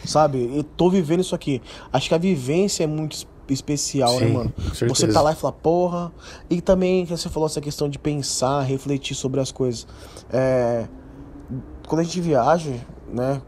[0.04, 0.52] Sabe?
[0.56, 1.62] Eu tô vivendo isso aqui.
[1.92, 3.16] Acho que a vivência é muito
[3.48, 4.54] es- especial, né, Sim, mano?
[4.56, 6.12] com Você tá lá e fala, porra.
[6.50, 9.88] E também, que você falou essa questão de pensar, refletir sobre as coisas.
[10.32, 10.88] É,
[11.88, 12.74] quando a gente viaja,
[13.12, 13.42] né?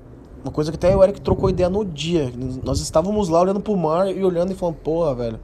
[0.43, 2.31] Uma coisa que até o Eric trocou ideia no dia.
[2.63, 5.39] Nós estávamos lá olhando pro mar e olhando e falando, porra, velho.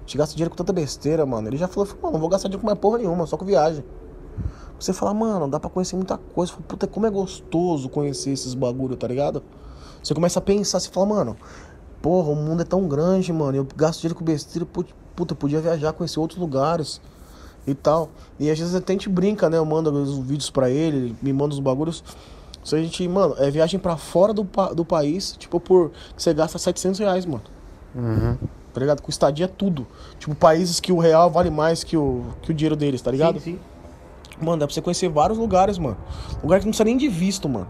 [0.00, 1.48] Gente gasta dinheiro com tanta besteira, mano.
[1.48, 3.84] Ele já falou, mano, não vou gastar dinheiro com mais porra nenhuma, só com viagem.
[4.78, 6.52] Você fala, mano, dá pra conhecer muita coisa.
[6.52, 9.42] Fala, Puta, como é gostoso conhecer esses bagulho, tá ligado?
[10.02, 11.36] Você começa a pensar, você fala, mano,
[12.04, 13.56] porra, o mundo é tão grande, mano.
[13.56, 17.00] Eu gasto dinheiro com besteira, put- puta, eu podia viajar, conhecer outros lugares
[17.66, 18.10] e tal.
[18.38, 19.56] E às vezes até a gente brinca, né?
[19.56, 22.04] Eu mando os vídeos pra ele, ele me manda os bagulhos.
[22.62, 25.92] Se a gente, mano, é viagem pra fora do, do país, tipo, por.
[26.14, 27.42] Você gasta 700 reais, mano.
[27.94, 28.36] Uhum.
[28.74, 29.00] Tá ligado?
[29.00, 29.86] Com estadia tudo.
[30.18, 33.38] Tipo, países que o real vale mais que o, que o dinheiro deles, tá ligado?
[33.40, 33.58] Sim, sim.
[34.44, 35.96] Mano, dá pra você conhecer vários lugares, mano.
[36.42, 37.68] Lugar que não precisa nem de visto, mano.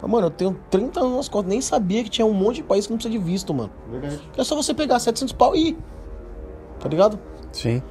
[0.00, 2.62] Mas, Mano, eu tenho 30 anos nas costas, nem sabia que tinha um monte de
[2.62, 3.70] país que não precisa de visto, mano.
[3.90, 4.20] Verdade.
[4.36, 5.78] É só você pegar 700 pau e ir.
[6.78, 7.18] Tá ligado?
[7.52, 7.82] Sim.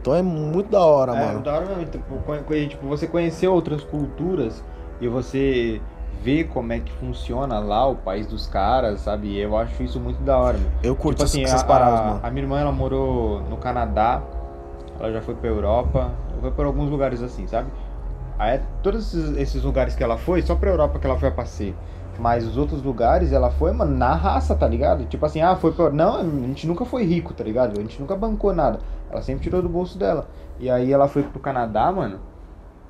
[0.00, 1.40] Então é muito da hora, É, mano.
[1.42, 1.84] da hora mesmo.
[1.86, 4.64] Tipo, tipo, você conhecer outras culturas
[5.00, 5.80] e você
[6.22, 9.36] ver como é que funciona lá o país dos caras, sabe?
[9.38, 10.70] Eu acho isso muito da hora, meu.
[10.82, 12.20] Eu curto Tipo assim, essas, paradas, mano.
[12.22, 14.22] a minha irmã, ela morou no Canadá,
[14.98, 17.68] ela já foi pra Europa, foi por alguns lugares assim, sabe?
[18.42, 21.32] Aí, todos esses, esses lugares que ela foi, só pra Europa que ela foi a
[21.32, 21.76] passeio.
[22.18, 25.06] Mas os outros lugares, ela foi, mano, na raça, tá ligado?
[25.06, 25.90] Tipo assim, ah, foi pra...
[25.90, 27.78] Não, a gente nunca foi rico, tá ligado?
[27.78, 28.80] A gente nunca bancou nada.
[29.10, 30.26] Ela sempre tirou do bolso dela.
[30.58, 32.18] E aí ela foi pro Canadá, mano,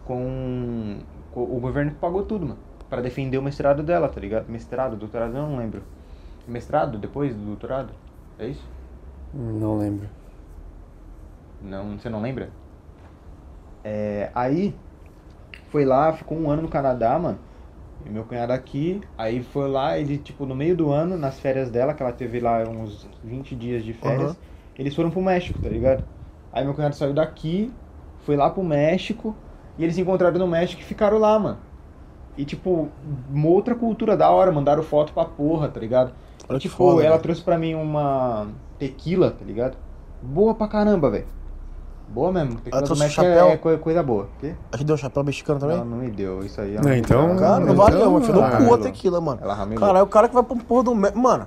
[0.07, 0.98] com...
[1.32, 2.59] com- O governo pagou tudo, mano.
[2.88, 4.48] Pra defender o mestrado dela, tá ligado?
[4.48, 5.82] Mestrado, doutorado, eu não lembro.
[6.46, 7.92] Mestrado depois do doutorado?
[8.38, 8.64] É isso?
[9.34, 10.09] Não lembro.
[11.62, 12.50] Não, você não lembra?
[13.84, 14.74] É, aí,
[15.73, 17.39] foi lá, ficou um ano no Canadá, mano.
[18.05, 21.70] E meu cunhado aqui, aí foi lá, ele, tipo, no meio do ano, nas férias
[21.70, 24.37] dela, que ela teve lá uns 20 dias de férias, Aham.
[24.79, 26.05] eles foram pro México, tá ligado?
[26.53, 27.73] Aí meu cunhado saiu daqui,
[28.25, 29.37] foi lá pro México,
[29.79, 31.59] e eles se encontraram no México e ficaram lá, mano.
[32.37, 32.89] E, tipo,
[33.31, 36.14] uma outra cultura da hora, mandaram foto pra porra, tá ligado?
[36.49, 37.20] Olha que tipo, foda, ela velho.
[37.20, 38.49] trouxe pra mim uma
[38.79, 39.77] tequila, tá ligado?
[40.23, 41.27] Boa pra caramba, velho.
[42.13, 42.57] Boa mesmo.
[42.57, 43.49] Do trouxe México chapéu?
[43.49, 44.29] é coi- coisa boa.
[44.39, 44.55] Quê?
[44.71, 45.79] A gente deu um chapéu mexicano também?
[45.79, 46.41] Não, não me deu.
[46.45, 46.75] Isso aí.
[46.75, 47.37] ela Não, me então-.
[47.37, 48.25] Cara, não Então, valeu, mano.
[48.27, 48.79] Foi no ela cu a ramelou.
[48.79, 49.39] tequila, mano.
[49.43, 49.81] Ela ramelou.
[49.87, 51.19] Caralho, o cara que vai pro porra do México.
[51.19, 51.47] Mano,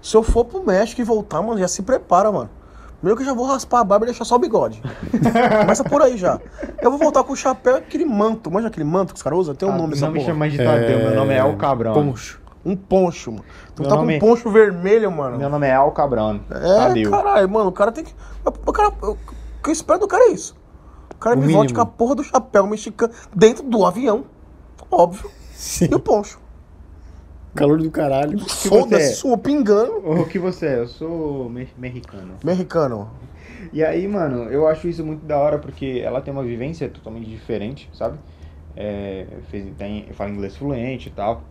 [0.00, 2.50] se eu for pro México e voltar, mano, já se prepara, mano.
[2.98, 4.80] Primeiro que eu já vou raspar a barba e deixar só o bigode.
[5.60, 6.38] Começa por aí já.
[6.80, 8.50] Eu vou voltar com o chapéu e aquele manto.
[8.50, 9.54] Manja aquele manto que os caras usam?
[9.54, 10.32] Tem um Ah, nome essa não me porra.
[10.32, 11.94] chama de Tadeu, meu nome é Al Cabrão.
[11.94, 12.40] Poncho.
[12.64, 13.44] Um poncho, mano.
[13.74, 15.36] Tu Meu tá nome- com um poncho vermelho, mano.
[15.36, 16.40] Meu nome é Al Cabrão.
[16.48, 17.10] É, Tadeu.
[17.10, 18.14] caralho, mano, o cara tem que.
[18.44, 18.92] O cara,
[19.62, 20.56] que eu espero do cara é isso.
[21.14, 24.24] O cara O me volte com a porra do chapéu mexicano dentro do avião.
[24.90, 25.30] Óbvio.
[25.52, 25.88] Sim.
[25.90, 26.40] E o poncho.
[27.54, 28.38] Calor do caralho.
[28.38, 28.70] você é?
[28.70, 29.98] Foda-se, sua pingando.
[30.08, 30.78] O que você é?
[30.80, 32.34] Eu sou me- mexicano.
[32.42, 33.10] Mexicano.
[33.72, 37.28] E aí, mano, eu acho isso muito da hora porque ela tem uma vivência totalmente
[37.28, 38.18] diferente, sabe?
[38.74, 41.42] É, fez, tem, fala inglês fluente e tal.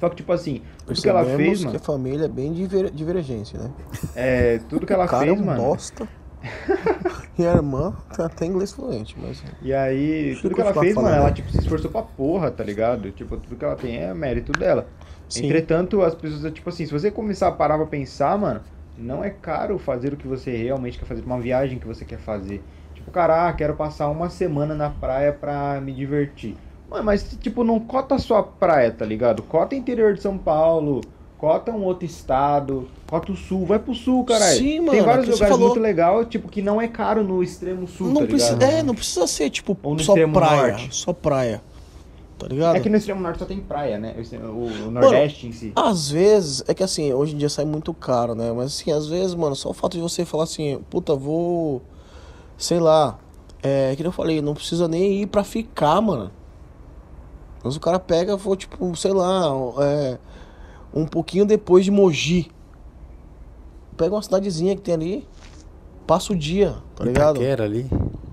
[0.00, 2.90] Só que, tipo assim, tudo que ela fez, que mano, a família é bem diver-
[2.90, 3.70] divergência, né?
[4.16, 5.62] é, tudo que ela o cara fez, é um mano.
[5.62, 6.08] bosta.
[7.38, 9.42] e a irmã tem até inglês fluente, mas.
[9.60, 13.12] E aí, tudo que ela fez, mano, ela, tipo, se esforçou pra porra, tá ligado?
[13.12, 14.90] Tipo, tudo que ela tem é mérito dela.
[15.28, 15.42] Sim.
[15.44, 18.64] Entretanto, as pessoas, tipo assim, se você começar a parar pra pensar, mano,
[18.96, 22.18] não é caro fazer o que você realmente quer fazer, uma viagem que você quer
[22.18, 22.68] fazer.
[22.92, 26.60] Tipo, cara, ah, quero passar uma semana na praia pra me divertir.
[26.88, 29.44] Mano, mas, tipo, não cota só a praia, tá ligado?
[29.44, 31.12] Cota interior de São Paulo,
[31.42, 34.56] cota um outro estado, cota o sul, vai pro sul, caralho.
[34.58, 37.24] Sim, mano, Tem vários é você lugares falou- muito legais, tipo, que não é caro
[37.24, 38.70] no extremo sul, não tá precisa, ligado?
[38.70, 40.72] é, não precisa ser, tipo, só extremo praia.
[40.74, 40.94] norte.
[40.94, 41.60] Só praia.
[42.38, 42.76] Tá ligado?
[42.76, 44.14] É que no extremo norte só tem praia, né?
[44.44, 45.72] O O, Nordeste em si.
[45.74, 48.52] Às vezes, é que assim, hoje em dia sai muito caro, né?
[48.52, 51.82] Mas assim, às vezes, mano, só o fato de você falar assim, puta, vou.
[52.56, 53.18] Sei lá.
[53.64, 56.30] É, que eu falei, não precisa nem ir pra ficar, mano.
[57.64, 59.44] Mas o cara pega, vou, tipo, sei lá,
[59.80, 60.18] é,
[60.94, 62.50] um pouquinho depois de Mogi.
[63.96, 65.28] Pega uma cidadezinha que tem ali,
[66.06, 67.36] passa o dia, tá ligado?
[67.36, 67.86] Itaquera ali.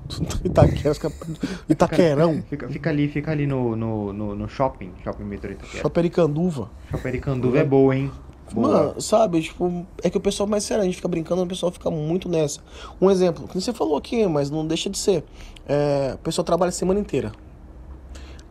[0.44, 1.18] Itaquera, os caras-
[1.70, 5.82] Itaquerão, Fica, fica ali, fica ali no, no, no, no shopping, shopping metrô Itaquera.
[5.84, 6.70] Chopericanduva.
[6.90, 8.12] Chopericanduva é boa, hein?
[8.52, 8.68] Boa.
[8.68, 11.72] Mano, sabe, tipo, é que o pessoal, mais sério, a gente fica brincando, o pessoal
[11.72, 12.62] fica muito nessa.
[13.00, 15.24] Um exemplo, que você falou aqui, mas não deixa de ser.
[15.68, 17.32] É, o pessoal trabalha a semana inteira.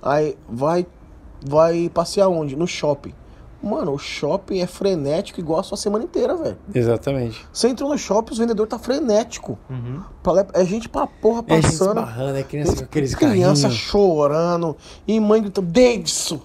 [0.00, 0.86] Aí vai,
[1.44, 2.54] vai passear onde?
[2.54, 3.12] No shopping.
[3.62, 6.56] Mano, o shopping é frenético igual a sua semana inteira, velho.
[6.72, 7.44] Exatamente.
[7.52, 9.58] Você entrou no shopping, os vendedores tá frenético.
[9.68, 10.00] Uhum.
[10.54, 11.98] É gente pra porra É gente passando.
[11.98, 13.74] esbarrando, é criança com aqueles criança carrinhos.
[13.82, 14.76] chorando.
[15.06, 16.40] E mãe gritando, Davidson,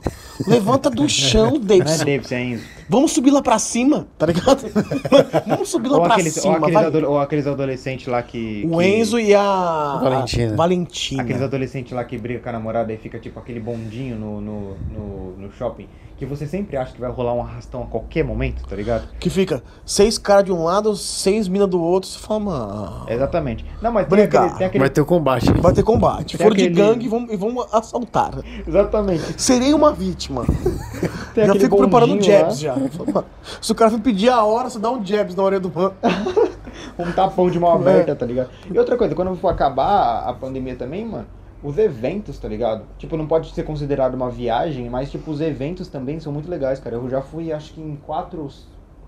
[0.47, 2.35] levanta do chão, Não é Davidson.
[2.35, 2.63] É Enzo.
[2.89, 4.63] Vamos subir lá pra cima, tá ligado?
[5.47, 6.85] Vamos subir lá Ou pra aqueles, ou, cima, aqueles vai.
[6.85, 8.67] ado- ou aqueles adolescentes lá que.
[8.71, 10.53] O que- Enzo e a Valentina.
[10.53, 11.23] a Valentina.
[11.23, 14.75] Aqueles adolescentes lá que briga com a namorada e fica tipo aquele bondinho no, no,
[14.91, 15.87] no, no shopping.
[16.15, 19.07] Que você sempre acha que vai rolar um arrastão a qualquer momento, tá ligado?
[19.19, 22.07] Que fica seis caras de um lado, seis minas do outro.
[22.07, 23.05] Você fala, mano.
[23.09, 23.65] Exatamente.
[23.81, 25.51] Não, mas tem aquele, tem aquele- Vai ter combate.
[25.53, 26.37] Vai ter combate.
[26.37, 28.31] Tem Foram de aquele- gangue e vão, e vão assaltar.
[28.65, 29.41] Exatamente.
[29.41, 30.45] Serei uma vítima.
[31.35, 32.72] Já aquele fico preparando jabs já.
[32.89, 33.25] Fala,
[33.61, 35.93] Se o cara vir pedir a hora, você dá um jabs na orelha do mano.
[36.97, 37.75] um tapão de mão É.
[37.75, 38.49] aberta, tá ligado?
[38.71, 41.25] E outra coisa, quando for acabar a pandemia também, mano,
[41.63, 42.83] os eventos, tá ligado?
[42.97, 46.79] Tipo, não pode ser considerado uma viagem, mas tipo, os eventos também são muito legais,
[46.79, 46.95] cara.
[46.95, 48.47] Eu já fui, acho que em quatro,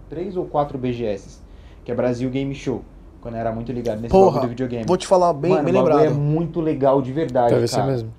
[0.10, 1.40] três ou quatro BGS,
[1.84, 2.82] que é Brasil Game Show,
[3.22, 4.86] quando eu era muito ligado nesse Porra, do videogame.
[4.88, 6.12] vou te falar bem, mano, bem bagulho lembrado.
[6.14, 7.92] é muito legal de verdade, Deve ser cara.
[7.92, 8.14] mesmo.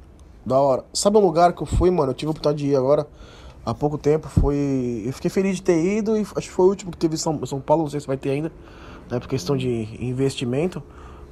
[0.45, 0.85] Da hora.
[0.93, 2.11] Sabe um lugar que eu fui, mano?
[2.11, 3.07] Eu tive a oportunidade de ir agora
[3.67, 4.29] há pouco tempo.
[4.29, 5.03] Foi.
[5.05, 7.45] Eu fiquei feliz de ter ido e acho que foi o último que teve São,
[7.45, 7.83] São Paulo.
[7.83, 8.53] Não sei se vai ter ainda,
[9.11, 9.19] né?
[9.19, 10.83] Por questão de investimento.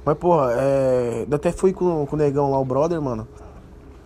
[0.03, 1.25] Mas, porra, é...
[1.31, 3.25] até fui com, com o negão lá, o brother, mano.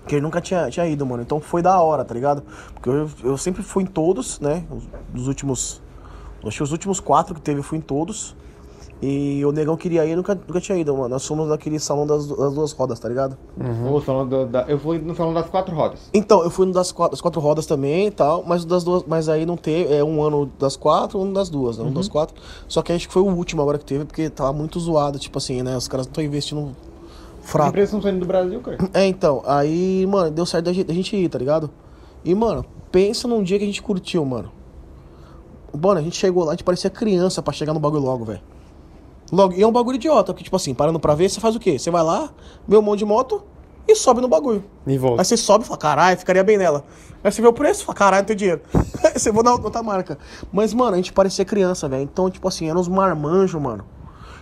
[0.08, 1.24] Que ele nunca tinha, tinha ido, mano.
[1.24, 2.44] Então foi da hora, tá ligado?
[2.74, 4.64] Porque eu, eu sempre fui em todos, né?
[4.70, 5.82] Os, dos últimos.
[6.46, 8.36] Acho que os últimos quatro que teve eu fui em todos.
[9.02, 11.08] E o negão queria ir, nunca, nunca tinha ido, mano.
[11.08, 13.38] Nós fomos naquele salão das, das duas rodas, tá ligado?
[13.58, 16.10] Vou falando do- da- eu fui no salão das quatro rodas.
[16.14, 18.84] Então, eu fui no das quatro, das quatro rodas também e tal, mas o das
[18.84, 21.86] duas, mas aí não teve, é um ano das quatro, um das duas, né?
[21.86, 22.36] Um das quatro.
[22.68, 25.38] Só que acho que foi o último agora que teve, porque tava muito zoado, tipo
[25.38, 25.78] assim, né?
[25.78, 26.76] Os caras não estão investindo
[27.42, 27.70] As fraco.
[27.70, 28.78] empresas estão saindo do Brasil, cara.
[28.94, 31.70] É, então, aí, mano, deu certo da gente, da gente ir, tá ligado?
[32.26, 34.52] E, mano, pensa num dia que a gente curtiu, mano.
[35.82, 38.42] Mano, a gente chegou lá, a gente parecia criança pra chegar no bagulho logo, velho.
[39.32, 41.60] Logo, e é um bagulho idiota, porque, tipo assim, parando pra ver, você faz o
[41.60, 41.78] quê?
[41.78, 42.30] Você vai lá,
[42.68, 43.44] vê um monte de moto
[43.88, 44.64] e sobe no bagulho.
[44.86, 45.22] E volta.
[45.22, 46.84] Aí você sobe e fala, caralho, ficaria bem nela.
[47.24, 48.62] Aí você vê o preço, fala, caralho, não tem dinheiro.
[49.04, 50.18] Aí você vou na outra marca.
[50.52, 52.04] Mas, mano, a gente parecia criança, velho.
[52.04, 53.86] Então, tipo assim, eram uns marmanjos, mano.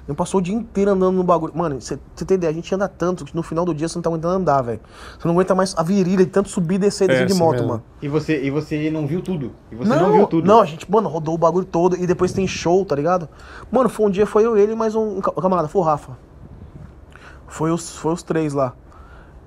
[0.07, 1.51] Gente passou o dia inteiro andando no bagulho.
[1.55, 4.01] Mano, você tem ideia, a gente anda tanto que no final do dia você não
[4.01, 4.79] tá aguentando andar, velho.
[5.19, 7.41] Você não aguenta mais a virilha de tanto subir e descer, descer É, de assim
[7.41, 7.67] moto, mesmo.
[7.67, 7.83] mano.
[8.01, 9.51] E você, e você não viu tudo.
[9.69, 10.47] E você não, viu tudo.
[10.47, 13.27] Não, a gente, mano, rodou o bagulho todo e depois tem show, tá ligado?
[13.69, 16.13] Mano, foi um dia, foi eu, ele e mais um, ca- camarada, foi o Rafa.
[17.47, 18.73] Foi os, foi os três lá.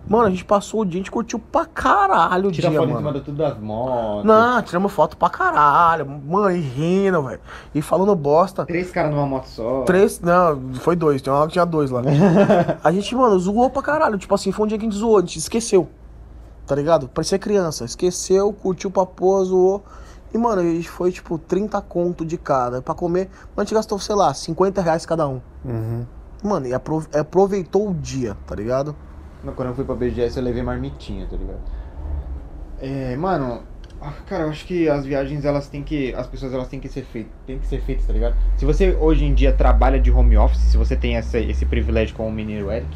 [0.08, 2.88] Mano, a gente passou o dia, a gente curtiu pra caralho o Tira dia, foto
[2.88, 3.06] em mano.
[3.06, 4.24] cima de tudo das motos.
[4.24, 7.40] Não, tiramos foto pra caralho, mano, e rindo, velho.
[7.74, 8.66] E falando bosta.
[8.66, 9.82] Três caras numa moto só.
[9.82, 12.02] Três, não, foi dois, tinha uma hora que tinha dois lá.
[12.82, 14.18] a gente, mano, zoou pra caralho.
[14.18, 15.88] Tipo assim, foi um dia que a gente zoou, a gente esqueceu.
[16.66, 17.08] Tá ligado?
[17.08, 17.84] Parecia criança.
[17.84, 19.84] Esqueceu, curtiu pra pôr, zoou.
[20.34, 22.80] E, mano, a gente foi, tipo, 30 conto de cada.
[22.82, 25.40] Pra comer, a gente gastou, sei lá, 50 reais cada um.
[25.64, 26.06] Uhum.
[26.42, 28.94] Mano, e apro- aproveitou o dia, tá ligado?
[29.42, 31.60] Quando eu fui pra BGS eu levei marmitinha, tá ligado?
[32.80, 33.62] É, mano,
[34.26, 36.14] cara, eu acho que as viagens elas têm que.
[36.14, 37.32] As pessoas elas têm que ser feitas.
[37.46, 38.34] Tem que ser feitas, tá ligado?
[38.56, 42.14] Se você hoje em dia trabalha de home office, se você tem essa, esse privilégio
[42.16, 42.88] com o Mineiro Eric,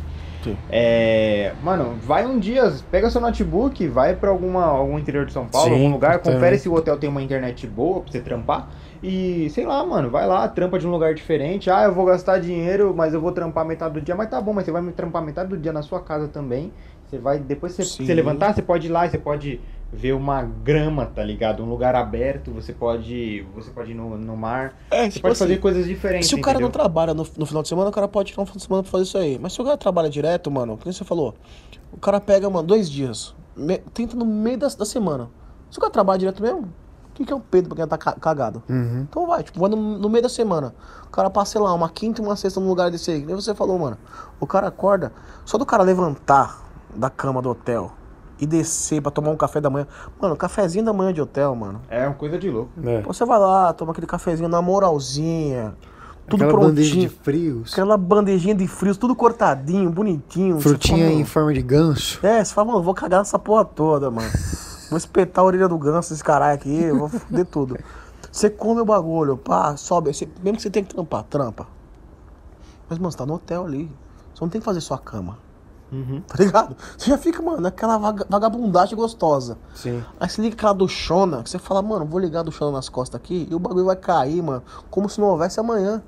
[0.42, 0.56] Sim.
[0.70, 1.52] é.
[1.62, 5.68] Mano, vai um dia, pega seu notebook, vai pra alguma, algum interior de São Paulo,
[5.68, 8.68] Sim, algum lugar, confere se o hotel tem uma internet boa pra você trampar.
[9.06, 11.68] E sei lá, mano, vai lá, trampa de um lugar diferente.
[11.70, 14.14] Ah, eu vou gastar dinheiro, mas eu vou trampar metade do dia.
[14.14, 16.72] Mas tá bom, mas você vai me trampar metade do dia na sua casa também.
[17.06, 19.60] Você vai, depois você, você levantar, você pode ir lá, você pode
[19.92, 21.62] ver uma grama, tá ligado?
[21.62, 24.74] Um lugar aberto, você pode, você pode ir no, no mar.
[24.90, 26.82] É, Você pode fazer coisas diferentes, Se o cara não entendeu?
[26.82, 28.90] trabalha no, no final de semana, o cara pode tirar um final de semana pra
[28.90, 29.38] fazer isso aí.
[29.38, 31.34] Mas se o cara trabalha direto, mano, como você falou,
[31.92, 35.28] o cara pega, mano, dois dias, me- tenta no meio da, da semana.
[35.70, 36.72] Se o cara trabalha direto mesmo,
[37.14, 38.60] o que, que é um pedo pra quem tá ca- cagado?
[38.68, 39.06] Uhum.
[39.08, 40.74] Então vai, tipo, vai no, no meio da semana.
[41.06, 43.20] O cara passa, sei lá, uma quinta e uma sexta num lugar desse aí.
[43.20, 43.96] Que nem você falou, mano.
[44.40, 45.12] O cara acorda,
[45.44, 46.58] só do cara levantar
[46.94, 47.92] da cama do hotel
[48.40, 49.86] e descer pra tomar um café da manhã.
[50.20, 51.80] Mano, cafezinho da manhã de hotel, mano.
[51.88, 52.70] É uma coisa de louco.
[52.84, 53.00] É.
[53.02, 55.74] Você vai lá, toma aquele cafezinho na moralzinha.
[56.28, 57.22] Tudo Aquela bandeja de prontinho.
[57.22, 57.72] frios.
[57.72, 60.58] Aquela bandejinha de frios, tudo cortadinho, bonitinho.
[60.58, 62.18] Frutinha fala, em forma de ganso.
[62.26, 64.28] É, você fala, mano, vou cagar nessa porra toda, mano.
[64.90, 67.78] Vou espetar a orelha do ganso, esse caralho aqui, vou foder tudo.
[68.30, 70.12] Você come o bagulho, pá, sobe.
[70.12, 71.66] você- mesmo que você tenha que trampar, trampa.
[72.88, 73.90] Mas, mano, você tá no hotel ali.
[74.34, 75.38] Você não tem que fazer sua cama.
[75.92, 76.20] Uhum.
[76.26, 76.76] Tá ligado?
[76.98, 79.56] Você já fica, mano, naquela vaga- vagabundagem gostosa.
[79.74, 80.02] Sim.
[80.18, 83.20] Aí você liga aquela duchona, que você fala, mano, vou ligar a duchona nas costas
[83.20, 86.02] aqui e o bagulho vai cair, mano, como se não houvesse amanhã.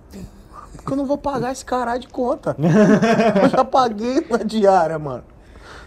[0.75, 2.57] Porque eu não vou pagar esse caralho de conta.
[3.43, 5.23] eu já paguei na diária, mano.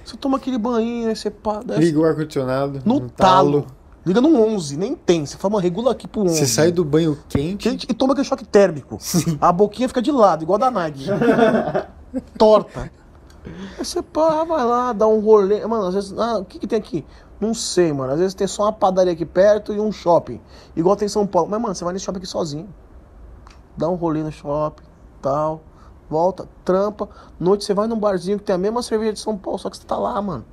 [0.09, 2.81] Você toma aquele banho, aí você pá, desce Liga o ar-condicionado.
[2.83, 3.67] no talo.
[4.03, 5.23] Liga no 11, nem tem.
[5.23, 6.35] Você fala, mano, regula aqui pro 11.
[6.35, 7.69] Você sai do banho quente.
[7.69, 8.97] Gente, E toma aquele choque térmico.
[9.39, 11.05] A boquinha fica de lado, igual a da Nike.
[12.39, 12.91] Torta.
[13.45, 15.63] Aí você pá, vai lá, dá um rolê.
[15.67, 16.17] Mano, às vezes.
[16.17, 17.05] Ah, o que, que tem aqui?
[17.39, 18.13] Não sei, mano.
[18.13, 20.41] Às vezes tem só uma padaria aqui perto e um shopping.
[20.75, 21.47] Igual tem em São Paulo.
[21.51, 22.67] Mas, mano, você vai nesse shopping aqui sozinho.
[23.77, 24.83] Dá um rolê no shopping,
[25.21, 25.61] tal.
[26.09, 27.07] Volta, trampa.
[27.39, 29.77] Noite você vai num barzinho que tem a mesma cerveja de São Paulo, só que
[29.77, 30.43] você tá lá, mano.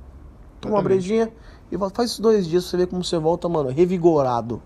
[0.61, 1.29] Toma uma brejinha
[1.71, 4.61] e faz esses dois dias você ver como você volta, mano, revigorado.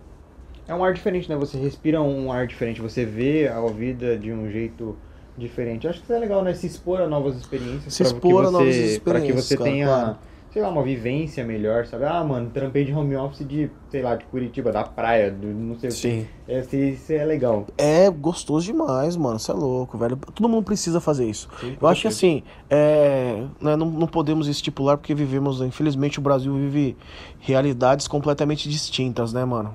[0.67, 1.35] É um ar diferente, né?
[1.37, 4.95] Você respira um ar diferente, você vê a vida de um jeito
[5.37, 5.87] diferente.
[5.87, 6.53] Acho que isso é legal, né?
[6.53, 7.93] Se expor a novas experiências.
[7.93, 10.17] Se expor a você- novas Pra que experiências, você cara, tenha, claro.
[10.51, 12.03] Sei lá, uma vivência melhor, sabe?
[12.03, 15.77] Ah, mano, trampei de home office de, sei lá, de Curitiba, da praia, do, não
[15.79, 16.27] sei o Sim.
[16.45, 16.51] que.
[16.51, 17.65] É, se- isso é legal.
[17.77, 19.39] É gostoso demais, mano.
[19.39, 20.17] Você é louco, velho.
[20.17, 21.47] Todo mundo precisa fazer isso.
[21.59, 26.21] Sim, Eu acho que assim, é, né, não, não podemos estipular porque vivemos, infelizmente, o
[26.21, 26.97] Brasil vive
[27.39, 29.73] realidades completamente distintas, né, mano?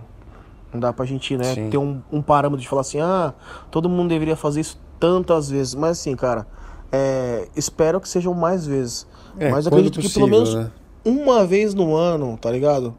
[0.72, 1.70] Não dá pra gente, né, Sim.
[1.70, 3.33] ter um, um parâmetro de falar assim, ah,
[3.70, 5.74] todo mundo deveria fazer isso tantas vezes.
[5.74, 6.47] Mas assim, cara,
[6.93, 9.07] é, espero que sejam mais vezes.
[9.39, 10.70] É, Mas acredito que pelo possível, menos né?
[11.05, 12.95] uma vez no ano, tá ligado?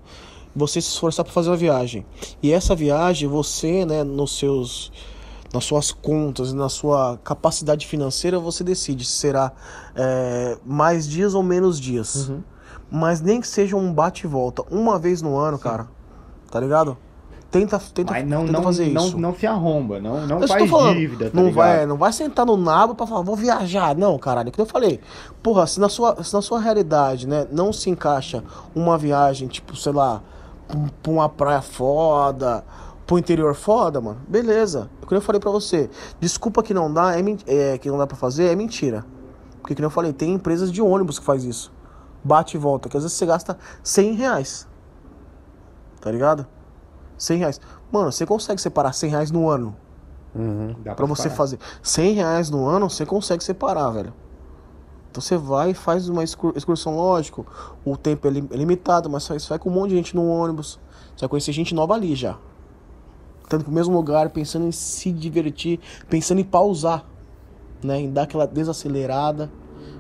[0.56, 2.06] Você se esforçar pra fazer uma viagem.
[2.42, 4.92] E essa viagem, você, né, nos seus
[5.54, 9.54] nas suas contas e na sua capacidade financeira, você decide se será
[9.96, 12.28] é, mais dias ou menos dias.
[12.28, 12.44] Uhum.
[12.92, 15.88] Mas nem que seja um bate e volta, uma vez no ano, cara.
[16.52, 16.98] Tá ligado?
[17.50, 19.18] Tenta, tenta, Mas não, tenta não, fazer não, isso.
[19.18, 21.56] não se arromba, não, não Eu faz falando, dívida, tá não ligado?
[21.56, 23.96] vai, não vai sentar no nabo pra falar, vou viajar.
[23.96, 25.00] Não, caralho, que eu falei.
[25.42, 28.44] Porra, se na sua, se na sua realidade, né, não se encaixa
[28.76, 30.22] uma viagem, tipo, sei lá,
[30.68, 32.66] pra um- uma praia foda,
[33.06, 34.90] pro interior foda, mano, beleza.
[35.02, 35.90] O que eu falei pra você,
[36.20, 39.06] desculpa que não dá, é, é, que não dá pra fazer, é mentira.
[39.62, 41.72] Porque, que eu falei, tem empresas de ônibus que faz isso.
[42.22, 44.68] Bate e volta, que às vezes você gasta 100 reais.
[46.02, 46.46] Tá ligado?
[47.18, 47.62] 100 reais.
[47.92, 49.76] Mano, você consegue separar 100 reais no ano?
[50.36, 50.76] Uhum.
[50.84, 51.36] Dá Pra você parar.
[51.36, 54.14] fazer 100 reais no ano, você consegue separar, velho.
[55.10, 57.46] Então você vai e faz uma excur- excursão, lógico.
[57.84, 60.80] O tempo é é limitado, mas você vai com um monte de gente no ônibus.
[61.16, 62.38] Você vai conhecer gente nova ali já.
[63.50, 67.06] Tanto pro mesmo lugar, pensando em se divertir, pensando em pausar.
[67.84, 68.00] né?
[68.02, 69.50] Em dar aquela desacelerada.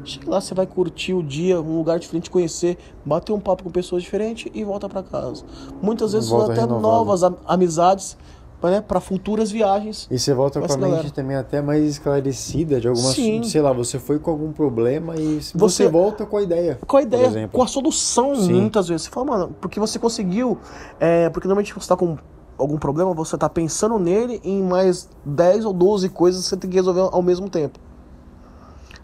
[0.08, 3.70] Chega lá, você vai curtir o dia, um lugar diferente, conhecer, bater um papo com
[3.70, 5.44] pessoas diferentes e volta para casa.
[5.82, 6.82] Muitas vezes Volta até renovado.
[6.82, 8.18] novas am- amizades,
[8.64, 8.82] né?
[8.82, 10.08] Para futuras viagens.
[10.10, 11.10] E você volta com a mente galera.
[11.12, 13.14] também até mais esclarecida de algumas.
[13.16, 13.44] Sim.
[13.44, 16.80] Sei lá, você foi com algum problema e você, Você- volta com a ideia.
[16.88, 18.54] Com a ideia, com a solução, Sim.
[18.62, 19.04] muitas vezes.
[19.04, 20.58] Você fala, mano, porque você conseguiu.
[21.00, 22.18] é, porque normalmente você tá com
[22.58, 26.70] algum problema, você tá pensando nele em mais 10 ou 12 coisas que você tem
[26.70, 27.78] que resolver ao mesmo tempo.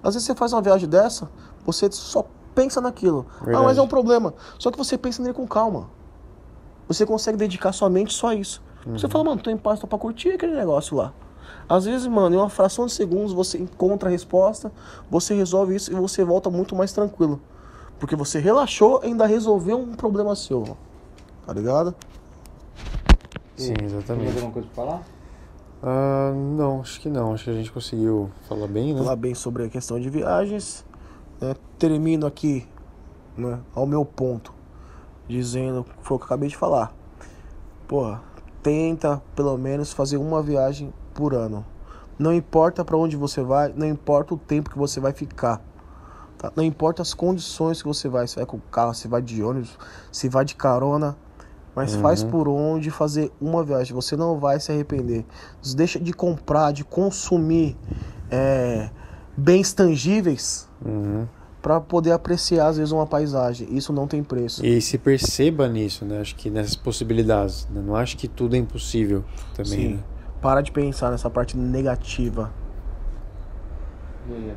[0.04, 1.30] Às vezes você faz uma viagem dessa,
[1.66, 3.26] você só pensa naquilo.
[3.40, 3.66] Ah, Verdade.
[3.66, 4.34] mas é um problema.
[4.60, 5.90] Só que você pensa nele com calma.
[6.88, 8.62] Você consegue dedicar sua mente só a isso.
[8.86, 8.98] Uhum.
[8.98, 11.14] Você fala, mano, tô em paz, tô pra curtir aquele negócio lá.
[11.68, 14.72] Às vezes, mano, em uma fração de segundos você encontra a resposta,
[15.10, 17.40] você resolve isso e você volta muito mais tranquilo.
[18.00, 20.78] Porque você relaxou e ainda resolveu um problema seu.
[21.46, 21.96] Tá ligado?
[23.56, 24.36] Sim, Tem mais exatamente.
[24.36, 25.02] alguma coisa pra falar?
[25.86, 27.34] Ah, não, acho que não.
[27.34, 29.00] Acho que a gente conseguiu falar bem, né?
[29.02, 30.86] Falar bem sobre a questão de viagens.
[31.42, 31.54] né?
[31.78, 32.66] Termino aqui,
[33.38, 34.54] né, ao meu ponto,
[35.28, 36.94] dizendo o que eu acabei de falar.
[37.88, 38.22] Porra,
[38.62, 41.66] tenta pelo menos fazer uma viagem por ano.
[42.18, 45.60] Não importa pra onde você vai, não importa o tempo que você vai ficar.
[46.38, 46.50] tá?
[46.56, 49.78] Não importa as condições que você vai, se vai com carro, se vai de ônibus,
[50.12, 51.18] se vai de carona,
[51.76, 53.94] mas faz por onde fazer uma viagem.
[53.94, 55.26] Você não vai se arrepender.
[55.76, 57.76] Deixa de comprar, de consumir
[58.32, 58.90] é,
[59.38, 61.26] bens tangíveis Uhum.
[61.62, 63.68] para poder apreciar às vezes uma paisagem.
[63.76, 64.66] Isso não tem preço.
[64.66, 66.20] E se perceba nisso, né?
[66.20, 67.68] Acho que nessas possibilidades.
[67.72, 67.82] né?
[67.86, 69.24] Não acho que tudo é impossível
[69.56, 69.72] também.
[69.72, 69.94] Sim.
[69.96, 70.00] né?
[70.42, 72.52] Para de pensar nessa parte negativa.
[74.30, 74.54] E aí,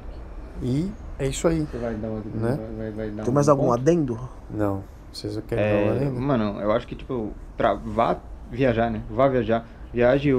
[0.63, 1.67] E é isso aí.
[1.71, 2.19] Você vai dar uma.
[2.25, 2.57] Né?
[2.57, 3.81] Vai, vai, vai dar Tem um mais algum ponto?
[3.81, 4.19] adendo?
[4.51, 4.83] Não.
[5.17, 6.21] Vocês querem É, ainda?
[6.21, 8.19] mano, eu acho que, tipo, pra, vá
[8.51, 9.01] viajar, né?
[9.11, 9.67] Vá viajar.
[9.93, 10.31] Viaje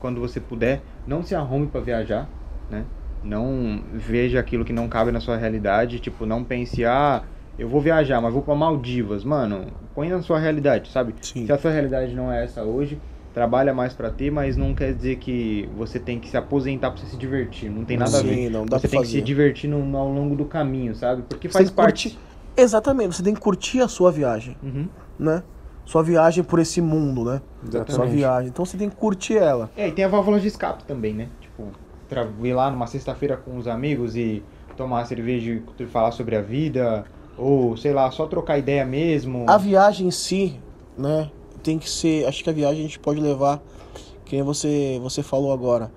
[0.00, 0.82] quando você puder.
[1.06, 2.28] Não se arrume pra viajar,
[2.68, 2.84] né?
[3.22, 6.00] Não veja aquilo que não cabe na sua realidade.
[6.00, 7.22] Tipo, não pense, ah,
[7.58, 9.22] eu vou viajar, mas vou pra Maldivas.
[9.24, 11.14] Mano, põe na sua realidade, sabe?
[11.20, 11.46] Sim.
[11.46, 13.00] Se a sua realidade não é essa hoje,
[13.32, 17.00] trabalha mais pra ter, mas não quer dizer que você tem que se aposentar pra
[17.00, 17.70] você se divertir.
[17.70, 18.50] Não tem nada a Sim, ver.
[18.50, 19.18] não dá você tem que fazer.
[19.18, 21.22] se divertir no, ao longo do caminho, sabe?
[21.28, 22.10] Porque faz que parte.
[22.10, 22.26] curtir.
[22.56, 24.88] Exatamente, você tem que curtir a sua viagem, Uhum.
[25.18, 25.42] né?
[25.84, 27.40] Sua viagem por esse mundo, né?
[27.70, 28.12] Sua Exatamente.
[28.16, 28.48] viagem.
[28.48, 29.70] Então você tem que curtir ela.
[29.76, 31.28] É, e tem a válvula de escape também, né?
[31.40, 31.68] Tipo,
[32.08, 34.42] pra ir lá numa sexta-feira com os amigos e
[34.76, 37.04] tomar cerveja e falar sobre a vida,
[37.38, 39.44] ou sei lá, só trocar ideia mesmo.
[39.48, 40.58] A viagem em si,
[40.98, 41.30] né?
[41.62, 42.26] Tem que ser.
[42.26, 43.62] Acho que a viagem a gente pode levar,
[44.24, 45.90] quem você, você falou agora.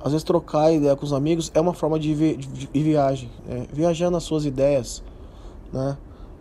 [0.00, 3.28] Às vezes trocar ideia com os amigos é uma forma de, vi, de, de viagem.
[3.46, 3.66] né?
[3.72, 5.02] Viajar nas suas ideias,
[5.72, 5.96] né?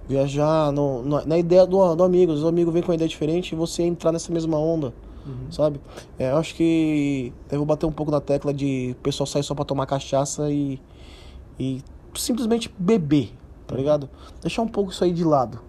[0.08, 2.32] Viajar no, na, na ideia do, do amigo.
[2.32, 4.94] Os amigos vêm com uma ideia diferente e você entrar nessa mesma onda,
[5.26, 5.52] Uhum.
[5.52, 5.82] sabe?
[6.18, 9.44] É, eu acho que eu vou bater um pouco na tecla de o pessoal sair
[9.44, 10.80] só pra tomar cachaça e,
[11.60, 11.82] e
[12.16, 13.34] simplesmente beber,
[13.68, 14.10] tá ligado?
[14.42, 15.60] Deixar um pouco isso aí de lado.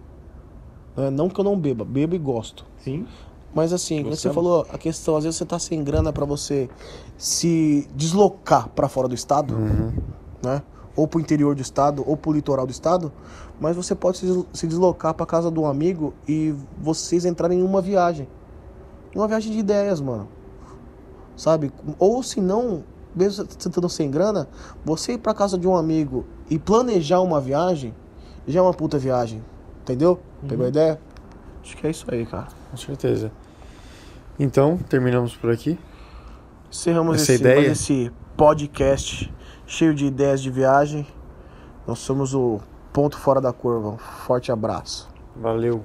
[0.95, 1.09] né?
[1.09, 2.65] Não que eu não beba, bebo e gosto.
[2.77, 3.05] Sim.
[3.53, 6.69] Mas assim, você falou, a questão, às vezes você tá sem grana pra você
[7.17, 9.91] se deslocar pra fora do estado, Uhum.
[10.41, 10.61] né?
[10.95, 13.11] Ou pro interior do estado, ou pro litoral do estado,
[13.59, 17.59] mas você pode se des- se deslocar pra casa de um amigo e vocês entrarem
[17.59, 18.27] em uma viagem.
[19.15, 20.27] Uma viagem de ideias, mano.
[21.35, 21.71] Sabe?
[21.97, 22.83] Ou se não,
[23.15, 24.47] mesmo você estando sem grana,
[24.85, 27.93] você ir pra casa de um amigo e planejar uma viagem,
[28.47, 29.43] já é uma puta viagem.
[29.81, 30.19] Entendeu?
[30.47, 30.99] Pegou a ideia?
[31.63, 32.47] Acho que é isso aí, cara.
[32.71, 33.31] Com certeza.
[34.39, 35.77] Então, terminamos por aqui.
[36.71, 37.67] Encerramos Essa esse, ideia?
[37.71, 39.33] esse podcast
[39.65, 41.05] cheio de ideias de viagem.
[41.87, 42.59] Nós somos o
[42.91, 43.89] ponto fora da curva.
[43.89, 45.09] Um forte abraço.
[45.35, 45.83] Valeu.